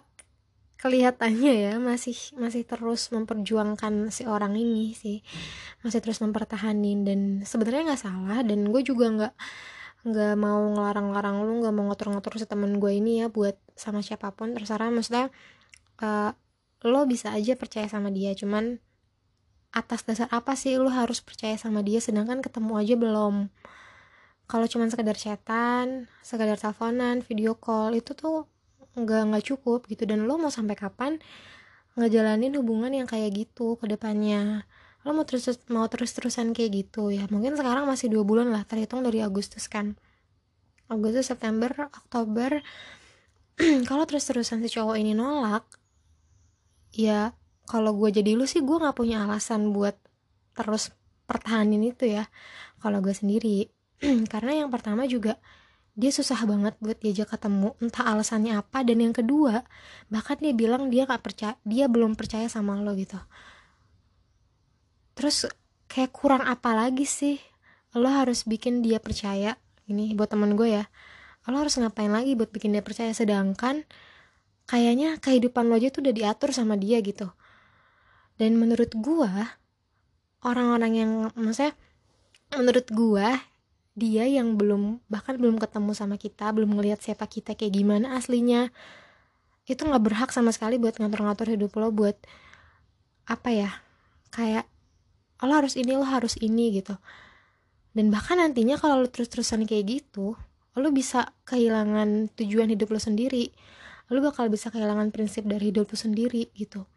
kelihatannya 0.80 1.54
ya 1.68 1.74
masih 1.76 2.16
masih 2.40 2.64
terus 2.64 3.12
memperjuangkan 3.12 4.08
si 4.16 4.24
orang 4.24 4.56
ini 4.56 4.96
sih. 4.96 5.20
Masih 5.84 6.00
terus 6.00 6.24
mempertahanin 6.24 7.04
dan 7.04 7.20
sebenarnya 7.44 7.92
nggak 7.92 8.02
salah 8.02 8.40
dan 8.48 8.72
gue 8.72 8.82
juga 8.88 9.12
nggak 9.12 9.34
nggak 10.08 10.36
mau 10.40 10.64
ngelarang-larang 10.72 11.44
lu 11.44 11.60
nggak 11.60 11.76
mau 11.76 11.92
ngatur-ngatur 11.92 12.40
si 12.40 12.48
temen 12.48 12.80
gue 12.80 12.96
ini 12.96 13.20
ya 13.20 13.28
buat 13.28 13.60
sama 13.76 14.00
siapa 14.00 14.32
pun. 14.32 14.56
Terserah 14.56 14.88
maksudnya 14.88 15.28
uh, 16.00 16.32
lo 16.88 17.04
bisa 17.04 17.36
aja 17.36 17.60
percaya 17.60 17.92
sama 17.92 18.08
dia 18.08 18.32
cuman 18.32 18.80
atas 19.76 20.08
dasar 20.08 20.32
apa 20.32 20.56
sih 20.56 20.80
lo 20.80 20.88
harus 20.88 21.20
percaya 21.20 21.60
sama 21.60 21.84
dia? 21.84 22.00
Sedangkan 22.00 22.40
ketemu 22.40 22.80
aja 22.80 22.96
belum 22.96 23.52
kalau 24.50 24.66
cuman 24.66 24.90
sekedar 24.90 25.14
chatan 25.14 26.10
sekedar 26.26 26.58
teleponan 26.58 27.22
video 27.22 27.54
call 27.54 27.94
itu 27.94 28.18
tuh 28.18 28.50
nggak 28.98 29.22
nggak 29.30 29.44
cukup 29.46 29.86
gitu. 29.86 30.10
Dan 30.10 30.26
lo 30.26 30.42
mau 30.42 30.50
sampai 30.50 30.74
kapan 30.74 31.22
ngejalanin 31.94 32.58
hubungan 32.58 32.90
yang 32.90 33.06
kayak 33.06 33.30
gitu 33.38 33.78
ke 33.78 33.86
depannya? 33.86 34.66
Lo 35.06 35.14
mau 35.14 35.24
terus 35.24 35.46
mau 35.70 35.86
terus 35.86 36.18
terusan 36.18 36.58
kayak 36.58 36.72
gitu? 36.74 37.14
Ya 37.14 37.30
mungkin 37.30 37.54
sekarang 37.54 37.86
masih 37.86 38.10
dua 38.10 38.26
bulan 38.26 38.50
lah 38.50 38.66
terhitung 38.66 39.06
dari 39.06 39.22
Agustus 39.22 39.70
kan. 39.70 39.94
Agustus 40.90 41.30
September 41.30 41.70
Oktober. 41.94 42.66
Kalau 43.90 44.04
terus 44.10 44.26
terusan 44.26 44.66
si 44.66 44.70
cowok 44.74 44.98
ini 44.98 45.14
nolak 45.14 45.68
ya 46.90 47.38
kalau 47.70 47.94
gue 47.94 48.10
jadi 48.10 48.34
lu 48.34 48.50
sih 48.50 48.66
gue 48.66 48.78
nggak 48.82 48.98
punya 48.98 49.30
alasan 49.30 49.70
buat 49.70 49.94
terus 50.58 50.90
pertahanin 51.30 51.86
itu 51.86 52.10
ya. 52.10 52.26
Kalau 52.82 52.98
gue 53.06 53.14
sendiri 53.14 53.70
karena 54.34 54.64
yang 54.66 54.70
pertama 54.72 55.06
juga 55.06 55.38
dia 56.00 56.16
susah 56.16 56.48
banget 56.48 56.80
buat 56.80 56.96
diajak 57.04 57.36
ketemu 57.36 57.76
entah 57.84 58.08
alasannya 58.08 58.56
apa 58.56 58.88
dan 58.88 59.04
yang 59.04 59.12
kedua 59.12 59.68
bahkan 60.08 60.40
dia 60.40 60.56
bilang 60.56 60.88
dia 60.88 61.04
nggak 61.04 61.20
percaya 61.20 61.56
dia 61.68 61.92
belum 61.92 62.16
percaya 62.16 62.48
sama 62.48 62.80
lo 62.80 62.96
gitu. 62.96 63.20
Terus 65.20 65.44
kayak 65.92 66.16
kurang 66.16 66.48
apa 66.48 66.72
lagi 66.72 67.04
sih? 67.04 67.36
Lo 67.98 68.08
harus 68.08 68.48
bikin 68.48 68.80
dia 68.80 69.04
percaya 69.04 69.60
ini 69.92 70.16
buat 70.16 70.32
temen 70.32 70.56
gue 70.56 70.80
ya 70.80 70.86
lo 71.50 71.66
harus 71.66 71.82
ngapain 71.82 72.14
lagi 72.14 72.38
buat 72.38 72.54
bikin 72.54 72.78
dia 72.78 72.86
percaya? 72.86 73.10
Sedangkan 73.12 73.82
kayaknya 74.70 75.18
kehidupan 75.18 75.66
lo 75.66 75.82
aja 75.82 75.90
tuh 75.90 76.06
udah 76.06 76.14
diatur 76.14 76.54
sama 76.54 76.78
dia 76.78 77.02
gitu. 77.02 77.26
Dan 78.38 78.56
menurut 78.62 78.94
gue 78.94 79.34
orang-orang 80.46 80.92
yang 80.96 81.12
maksudnya 81.36 81.76
menurut 82.56 82.88
gue 82.88 83.30
dia 83.98 84.26
yang 84.30 84.56
belum 84.56 85.04
bahkan 85.12 85.36
belum 85.36 85.58
ketemu 85.58 85.92
sama 85.98 86.16
kita 86.16 86.54
belum 86.54 86.78
ngelihat 86.78 87.02
siapa 87.02 87.26
kita 87.26 87.58
kayak 87.58 87.74
gimana 87.74 88.16
aslinya. 88.16 88.70
Itu 89.70 89.86
nggak 89.86 90.04
berhak 90.04 90.30
sama 90.34 90.50
sekali 90.50 90.82
buat 90.82 90.98
ngatur-ngatur 90.98 91.54
hidup 91.54 91.72
lo 91.78 91.94
buat 91.94 92.18
apa 93.30 93.50
ya 93.54 93.72
kayak 94.34 94.66
lo 95.46 95.54
harus 95.54 95.78
ini 95.78 95.94
lo 95.94 96.06
harus 96.06 96.38
ini 96.42 96.80
gitu. 96.80 96.98
Dan 97.94 98.14
bahkan 98.14 98.40
nantinya 98.40 98.78
kalau 98.78 99.04
lo 99.04 99.08
terus-terusan 99.10 99.66
kayak 99.66 99.86
gitu 99.88 100.38
lo 100.80 100.90
bisa 100.96 101.36
kehilangan 101.44 102.32
tujuan 102.40 102.72
hidup 102.72 102.94
lo 102.94 103.02
sendiri. 103.02 103.52
Lo 104.10 104.24
bakal 104.26 104.50
bisa 104.50 104.74
kehilangan 104.74 105.14
prinsip 105.14 105.46
dari 105.46 105.70
hidup 105.70 105.92
lo 105.92 105.98
sendiri 105.98 106.50
gitu. 106.56 106.88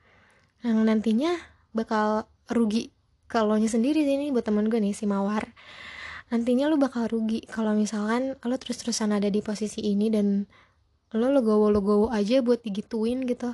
Yang 0.63 0.79
nantinya 0.87 1.33
bakal 1.75 2.31
rugi 2.53 2.93
kalau 3.27 3.57
nya 3.57 3.67
sendiri 3.67 4.05
ini 4.05 4.29
buat 4.29 4.45
temen 4.45 4.69
gue 4.69 4.77
nih 4.77 4.93
si 4.93 5.09
Mawar 5.09 5.57
nantinya 6.33 6.73
lo 6.73 6.81
bakal 6.81 7.05
rugi 7.07 7.45
kalau 7.45 7.77
misalkan 7.77 8.41
lo 8.41 8.57
terus-terusan 8.57 9.13
ada 9.13 9.29
di 9.29 9.45
posisi 9.45 9.85
ini 9.85 10.09
dan 10.09 10.49
lo 11.13 11.29
legowo-legowo 11.29 12.09
aja 12.09 12.41
buat 12.41 12.65
digituin 12.65 13.29
gitu. 13.29 13.53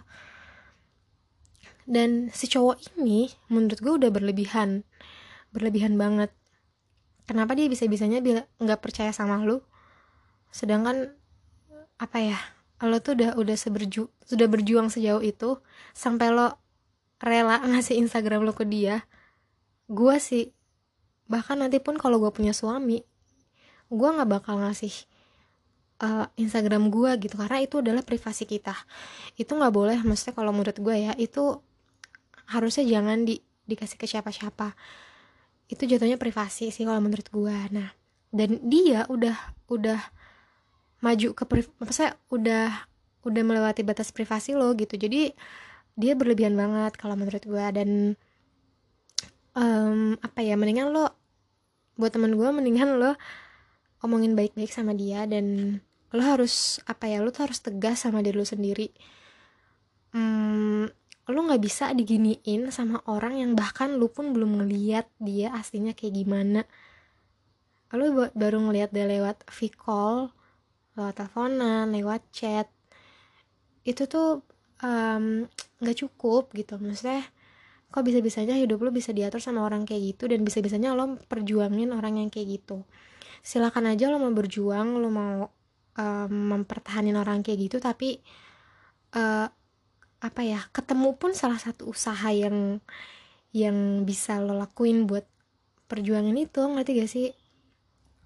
Dan 1.88 2.30
si 2.30 2.46
cowok 2.46 3.00
ini 3.00 3.26
menurut 3.50 3.82
gue 3.82 3.92
udah 3.98 4.10
berlebihan. 4.14 4.86
Berlebihan 5.50 5.98
banget. 5.98 6.30
Kenapa 7.26 7.58
dia 7.58 7.66
bisa 7.66 7.90
bisanya 7.90 8.22
bilang 8.22 8.46
nggak 8.62 8.78
percaya 8.78 9.10
sama 9.10 9.42
lo 9.42 9.66
sedangkan 10.48 11.12
apa 11.98 12.18
ya 12.22 12.38
lo 12.86 13.02
tuh 13.02 13.18
udah 13.18 13.30
udah 13.36 13.56
seberju 13.58 14.06
sudah 14.22 14.46
berjuang 14.46 14.88
sejauh 14.88 15.20
itu 15.20 15.58
sampai 15.92 16.30
lo 16.30 16.56
rela 17.18 17.58
ngasih 17.66 17.98
Instagram 17.98 18.46
lo 18.46 18.54
ke 18.54 18.62
dia 18.64 19.04
gue 19.90 20.16
sih 20.22 20.54
bahkan 21.28 21.60
nanti 21.60 21.78
pun 21.78 22.00
kalau 22.00 22.16
gue 22.18 22.32
punya 22.32 22.56
suami 22.56 23.04
gue 23.88 24.08
nggak 24.08 24.28
bakal 24.28 24.60
ngasih 24.60 24.92
uh, 26.02 26.26
Instagram 26.38 26.92
gue 26.92 27.10
gitu. 27.24 27.34
Karena 27.36 27.58
itu 27.62 27.80
adalah 27.80 28.04
privasi 28.04 28.44
kita. 28.44 28.74
Itu 29.34 29.56
nggak 29.56 29.72
boleh 29.74 29.98
maksudnya 30.04 30.34
kalau 30.36 30.52
menurut 30.54 30.78
gue 30.78 30.96
ya 30.96 31.12
itu 31.18 31.60
harusnya 32.48 32.84
jangan 32.84 33.24
di 33.28 33.40
dikasih 33.68 33.96
ke 34.00 34.06
siapa-siapa. 34.08 34.72
Itu 35.68 35.84
jatuhnya 35.84 36.16
privasi 36.16 36.72
sih 36.72 36.84
kalau 36.88 37.00
menurut 37.02 37.28
gue 37.28 37.56
nah 37.72 37.92
dan 38.28 38.60
dia 38.68 39.08
udah 39.08 39.36
udah 39.72 40.00
maju 41.00 41.28
ke 41.32 41.42
apa 41.80 41.92
saya 41.92 42.12
udah 42.28 42.72
udah 43.24 43.42
melewati 43.44 43.84
batas 43.84 44.12
privasi 44.12 44.56
lo 44.56 44.72
gitu. 44.76 44.96
Jadi 44.96 45.32
dia 45.98 46.12
berlebihan 46.14 46.54
banget 46.54 46.94
kalau 46.96 47.18
menurut 47.18 47.42
gue 47.42 47.66
dan 47.74 48.14
um, 49.58 50.14
apa 50.22 50.40
ya 50.40 50.54
mendingan 50.54 50.94
lo 50.94 51.17
buat 51.98 52.14
temen 52.14 52.38
gue 52.38 52.48
mendingan 52.48 52.96
lo 52.96 53.18
omongin 54.06 54.38
baik-baik 54.38 54.70
sama 54.70 54.94
dia 54.94 55.26
dan 55.26 55.78
lo 56.14 56.22
harus 56.22 56.78
apa 56.86 57.10
ya 57.10 57.20
lo 57.20 57.34
tuh 57.34 57.50
harus 57.50 57.60
tegas 57.60 58.06
sama 58.06 58.22
diri 58.22 58.38
lo 58.38 58.46
sendiri. 58.46 58.88
Hmm, 60.14 60.88
lo 61.28 61.38
nggak 61.44 61.60
bisa 61.60 61.92
diginiin 61.92 62.72
sama 62.72 63.04
orang 63.10 63.42
yang 63.42 63.52
bahkan 63.52 63.98
lo 63.98 64.08
pun 64.08 64.32
belum 64.32 64.64
ngeliat 64.64 65.10
dia 65.20 65.52
aslinya 65.52 65.92
kayak 65.92 66.14
gimana. 66.16 66.62
Lo 67.92 68.30
baru 68.32 68.62
ngeliat 68.62 68.94
dia 68.94 69.04
lewat 69.04 69.44
v 69.50 69.68
lewat 70.96 71.14
teleponan 71.18 71.90
lewat 71.92 72.22
chat. 72.32 72.70
Itu 73.82 74.06
tuh 74.06 74.46
nggak 75.82 75.96
um, 75.96 76.00
cukup 76.06 76.54
gitu. 76.54 76.78
Maksudnya 76.78 77.26
kok 77.88 78.04
bisa 78.04 78.20
bisanya 78.20 78.52
hidup 78.52 78.84
lo 78.84 78.92
bisa 78.92 79.16
diatur 79.16 79.40
sama 79.40 79.64
orang 79.64 79.88
kayak 79.88 80.16
gitu 80.16 80.28
dan 80.28 80.44
bisa 80.44 80.60
bisanya 80.60 80.92
lo 80.92 81.16
perjuangin 81.24 81.88
orang 81.96 82.20
yang 82.20 82.28
kayak 82.28 82.60
gitu. 82.60 82.84
Silakan 83.40 83.88
aja 83.88 84.12
lo 84.12 84.20
mau 84.20 84.32
berjuang 84.32 85.00
lo 85.00 85.08
mau 85.08 85.48
um, 85.96 86.32
mempertahankan 86.52 87.16
orang 87.16 87.40
kayak 87.40 87.58
gitu 87.68 87.76
tapi 87.80 88.20
uh, 89.16 89.48
apa 90.18 90.40
ya 90.42 90.60
ketemu 90.74 91.14
pun 91.14 91.30
salah 91.32 91.56
satu 91.56 91.88
usaha 91.94 92.28
yang 92.34 92.82
yang 93.54 94.04
bisa 94.04 94.42
lo 94.42 94.52
lakuin 94.58 95.08
buat 95.08 95.24
perjuangan 95.88 96.36
itu 96.36 96.60
ngerti 96.60 96.90
gak 97.00 97.10
sih? 97.10 97.26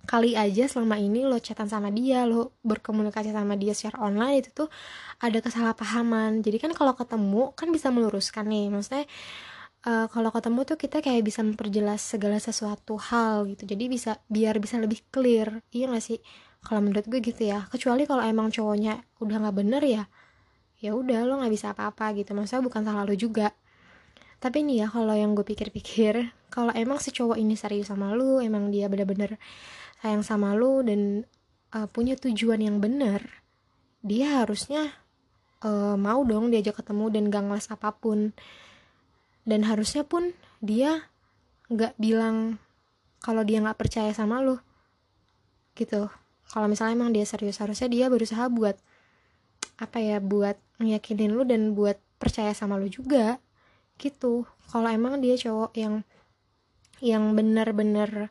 Kali 0.02 0.34
aja 0.34 0.66
selama 0.66 0.98
ini 0.98 1.22
lo 1.22 1.38
chatan 1.38 1.70
sama 1.70 1.94
dia 1.94 2.26
lo 2.26 2.58
berkomunikasi 2.66 3.30
sama 3.30 3.54
dia 3.54 3.70
secara 3.70 4.02
online 4.02 4.42
itu 4.42 4.50
tuh 4.50 4.68
ada 5.22 5.38
kesalahpahaman. 5.38 6.42
Jadi 6.42 6.58
kan 6.58 6.74
kalau 6.74 6.98
ketemu 6.98 7.54
kan 7.54 7.70
bisa 7.70 7.94
meluruskan 7.94 8.50
nih 8.50 8.66
maksudnya 8.66 9.06
uh, 9.86 10.06
kalau 10.10 10.30
ketemu 10.34 10.60
tuh 10.66 10.78
kita 10.78 10.98
kayak 11.04 11.22
bisa 11.22 11.40
memperjelas 11.46 12.00
segala 12.02 12.38
sesuatu 12.38 12.98
hal 12.98 13.46
gitu. 13.52 13.66
Jadi 13.68 13.84
bisa 13.90 14.18
biar 14.26 14.58
bisa 14.58 14.78
lebih 14.78 15.02
clear. 15.10 15.62
Iya 15.70 15.92
gak 15.92 16.04
sih? 16.04 16.18
Kalau 16.62 16.80
menurut 16.82 17.06
gue 17.06 17.20
gitu 17.22 17.42
ya. 17.42 17.66
Kecuali 17.70 18.06
kalau 18.06 18.22
emang 18.22 18.50
cowoknya 18.50 19.02
udah 19.22 19.36
nggak 19.42 19.56
bener 19.56 19.82
ya 19.82 20.04
ya 20.82 20.98
udah 20.98 21.22
lo 21.22 21.38
nggak 21.38 21.54
bisa 21.54 21.70
apa-apa 21.70 22.10
gitu. 22.18 22.34
Maksudnya 22.34 22.62
bukan 22.66 22.82
salah 22.82 23.06
lo 23.06 23.14
juga. 23.14 23.54
Tapi 24.42 24.66
nih 24.66 24.82
ya 24.82 24.86
kalau 24.90 25.14
yang 25.14 25.38
gue 25.38 25.46
pikir-pikir 25.46 26.34
kalau 26.52 26.68
emang 26.76 27.00
si 27.00 27.08
cowok 27.14 27.40
ini 27.40 27.56
serius 27.56 27.88
sama 27.88 28.12
lu 28.12 28.44
emang 28.44 28.68
dia 28.68 28.92
bener-bener 28.92 29.40
sayang 30.04 30.20
sama 30.20 30.52
lu 30.52 30.84
dan 30.84 31.24
uh, 31.72 31.88
punya 31.88 32.12
tujuan 32.20 32.60
yang 32.60 32.76
benar 32.76 33.24
dia 34.04 34.44
harusnya 34.44 34.92
uh, 35.64 35.96
mau 35.96 36.20
dong 36.28 36.52
diajak 36.52 36.84
ketemu 36.84 37.08
dan 37.08 37.22
gak 37.32 37.44
ngeles 37.48 37.66
apa 37.72 37.96
pun 37.96 38.36
dan 39.42 39.66
harusnya 39.66 40.06
pun 40.06 40.34
dia 40.62 41.10
nggak 41.72 41.98
bilang 41.98 42.60
kalau 43.22 43.42
dia 43.46 43.62
nggak 43.62 43.78
percaya 43.78 44.10
sama 44.14 44.42
lu. 44.42 44.58
Gitu. 45.78 46.10
Kalau 46.52 46.66
misalnya 46.68 46.98
emang 46.98 47.10
dia 47.14 47.24
serius 47.24 47.62
harusnya 47.62 47.88
dia 47.88 48.06
berusaha 48.12 48.50
buat 48.52 48.76
apa 49.80 49.98
ya 49.98 50.20
buat 50.20 50.58
ngeyakinin 50.78 51.32
lu 51.32 51.42
dan 51.48 51.72
buat 51.72 51.96
percaya 52.18 52.52
sama 52.52 52.76
lu 52.76 52.90
juga. 52.90 53.38
Gitu. 53.96 54.44
Kalau 54.68 54.88
emang 54.90 55.22
dia 55.22 55.38
cowok 55.38 55.72
yang 55.78 55.94
yang 57.02 57.34
bener-bener 57.34 58.30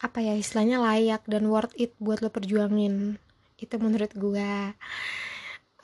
apa 0.00 0.24
ya 0.24 0.32
istilahnya 0.32 0.80
layak 0.80 1.28
dan 1.28 1.52
worth 1.52 1.76
it 1.76 1.92
buat 2.00 2.24
lo 2.24 2.32
perjuangin. 2.32 3.20
Itu 3.60 3.76
menurut 3.76 4.12
gue 4.16 4.72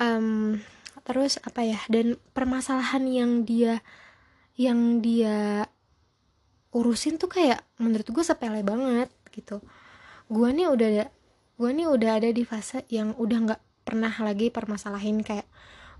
um, 0.00 0.56
terus 1.04 1.36
apa 1.44 1.62
ya 1.62 1.78
dan 1.92 2.16
permasalahan 2.32 3.04
yang 3.04 3.30
dia 3.44 3.84
yang 4.56 5.04
dia 5.04 5.68
urusin 6.72 7.16
tuh 7.16 7.32
kayak 7.32 7.64
menurut 7.80 8.08
gue 8.08 8.24
sepele 8.24 8.60
banget 8.60 9.08
gitu. 9.32 9.60
Gue 10.28 10.52
nih 10.52 10.68
udah 10.68 10.88
ada 10.88 11.06
gue 11.56 11.70
nih 11.72 11.88
udah 11.88 12.10
ada 12.20 12.28
di 12.28 12.44
fase 12.44 12.84
yang 12.92 13.16
udah 13.16 13.38
nggak 13.48 13.62
pernah 13.86 14.12
lagi 14.20 14.52
permasalahin 14.52 15.24
kayak 15.24 15.48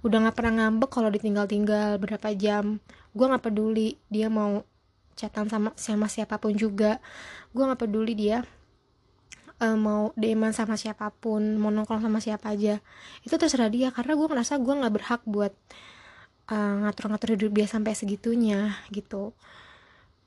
udah 0.05 0.29
nggak 0.29 0.37
pernah 0.37 0.69
ngambek 0.69 0.91
kalau 0.93 1.09
ditinggal-tinggal 1.09 1.97
berapa 1.97 2.29
jam. 2.37 2.81
Gue 3.17 3.27
nggak 3.29 3.45
peduli 3.49 3.97
dia 4.13 4.29
mau 4.29 4.65
chatan 5.17 5.49
sama 5.49 5.73
sama 5.81 6.09
siapa 6.13 6.37
pun 6.37 6.53
juga. 6.53 7.01
Gue 7.57 7.65
nggak 7.65 7.89
peduli 7.89 8.13
dia 8.13 8.45
uh, 9.61 9.77
mau 9.77 10.13
deman 10.17 10.53
sama 10.53 10.77
siapa 10.77 11.09
pun 11.13 11.57
mau 11.57 11.73
nongkrong 11.73 12.05
sama 12.05 12.21
siapa 12.21 12.53
aja. 12.53 12.81
Itu 13.25 13.41
terserah 13.41 13.73
dia 13.73 13.89
karena 13.93 14.13
gue 14.17 14.27
ngerasa 14.29 14.61
gue 14.61 14.75
nggak 14.77 14.93
berhak 14.93 15.23
buat 15.25 15.53
uh, 16.51 16.75
ngatur-ngatur 16.87 17.39
hidup 17.39 17.53
dia 17.55 17.67
sampai 17.69 17.93
segitunya 17.95 18.75
gitu. 18.91 19.35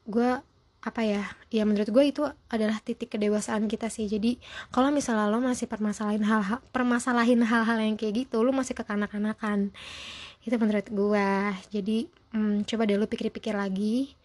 Gue 0.07 0.39
apa 0.79 1.03
ya 1.03 1.27
ya 1.51 1.67
menurut 1.67 1.91
gue 1.91 2.03
itu 2.07 2.23
adalah 2.47 2.79
titik 2.79 3.11
kedewasaan 3.11 3.67
kita 3.67 3.91
sih. 3.91 4.07
Jadi 4.07 4.39
kalau 4.71 4.91
misalnya 4.95 5.27
lo 5.27 5.43
masih 5.43 5.67
permasalahin 5.67 6.23
hal-hal 6.23 6.59
permasalahin 6.71 7.43
hal-hal 7.43 7.77
yang 7.83 7.99
kayak 7.99 8.27
gitu 8.27 8.39
lo 8.43 8.55
masih 8.55 8.75
kekanak-kanakan. 8.75 9.75
Itu 10.43 10.55
menurut 10.55 10.87
gue 10.87 11.29
jadi 11.71 11.97
hmm, 12.31 12.63
coba 12.63 12.81
deh 12.87 12.95
lo 12.95 13.07
pikir-pikir 13.11 13.55
lagi 13.55 14.15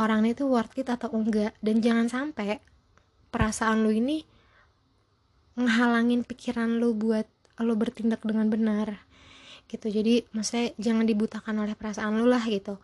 orang 0.00 0.24
itu 0.26 0.48
worth 0.48 0.80
it 0.80 0.88
atau 0.88 1.12
enggak? 1.12 1.52
Dan 1.60 1.84
jangan 1.84 2.08
sampai 2.08 2.58
perasaan 3.28 3.84
lu 3.84 3.92
ini 3.92 4.24
ngehalangin 5.54 6.26
pikiran 6.26 6.80
lu 6.82 6.96
buat 6.96 7.28
lu 7.62 7.78
bertindak 7.78 8.24
dengan 8.26 8.50
benar 8.50 9.03
gitu. 9.70 9.86
Jadi 9.88 10.24
maksudnya 10.34 10.72
jangan 10.76 11.04
dibutakan 11.08 11.54
oleh 11.64 11.74
perasaan 11.74 12.16
lu 12.18 12.26
lah 12.28 12.42
gitu. 12.44 12.78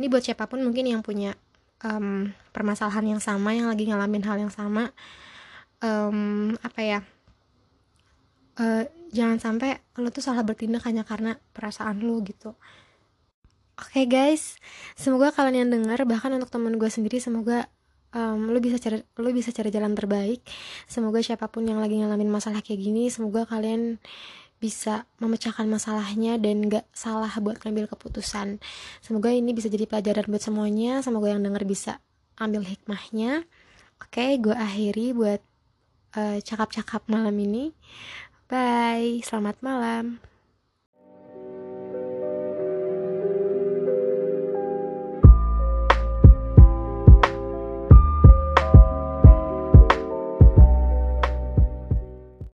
Ini 0.00 0.08
buat 0.08 0.24
siapa 0.24 0.48
pun 0.48 0.64
mungkin 0.64 0.88
yang 0.88 1.04
punya 1.04 1.36
um, 1.84 2.30
permasalahan 2.54 3.16
yang 3.16 3.20
sama 3.20 3.52
yang 3.52 3.68
lagi 3.68 3.90
ngalamin 3.90 4.24
hal 4.24 4.38
yang 4.40 4.52
sama 4.52 4.94
um, 5.82 6.54
apa 6.62 6.80
ya 6.80 7.00
uh, 8.62 8.82
jangan 9.12 9.38
sampai 9.42 9.82
lu 9.98 10.08
tuh 10.08 10.24
salah 10.24 10.46
bertindak 10.46 10.86
hanya 10.88 11.04
karena 11.04 11.36
perasaan 11.52 12.00
lu 12.00 12.24
gitu. 12.24 12.56
Oke 13.76 14.04
okay 14.04 14.06
guys, 14.06 14.60
semoga 14.94 15.34
kalian 15.34 15.66
yang 15.66 15.70
dengar 15.80 15.98
bahkan 16.06 16.30
untuk 16.36 16.52
teman 16.52 16.76
gue 16.78 16.86
sendiri 16.86 17.18
semoga 17.18 17.66
um, 18.14 18.52
lu 18.52 18.60
bisa 18.62 18.78
cari 18.78 19.02
lu 19.18 19.30
bisa 19.34 19.50
cari 19.50 19.72
jalan 19.72 19.96
terbaik. 19.96 20.44
Semoga 20.86 21.18
siapa 21.24 21.48
pun 21.50 21.66
yang 21.66 21.80
lagi 21.82 21.98
ngalamin 21.98 22.30
masalah 22.30 22.60
kayak 22.62 22.78
gini, 22.78 23.08
semoga 23.08 23.48
kalian 23.48 23.98
bisa 24.62 25.10
memecahkan 25.18 25.66
masalahnya 25.66 26.38
dan 26.38 26.70
gak 26.70 26.86
salah 26.94 27.34
buat 27.42 27.58
ngambil 27.58 27.90
keputusan. 27.90 28.62
Semoga 29.02 29.34
ini 29.34 29.50
bisa 29.50 29.66
jadi 29.66 29.90
pelajaran 29.90 30.30
buat 30.30 30.38
semuanya. 30.38 31.02
Semoga 31.02 31.34
yang 31.34 31.42
denger 31.42 31.66
bisa 31.66 31.98
ambil 32.38 32.62
hikmahnya. 32.62 33.42
Oke, 33.98 34.38
gue 34.38 34.54
akhiri 34.54 35.10
buat 35.18 35.42
uh, 36.14 36.38
cakap-cakap 36.38 37.02
malam 37.10 37.34
ini. 37.42 37.74
Bye, 38.46 39.18
selamat 39.26 39.58
malam. 39.66 40.31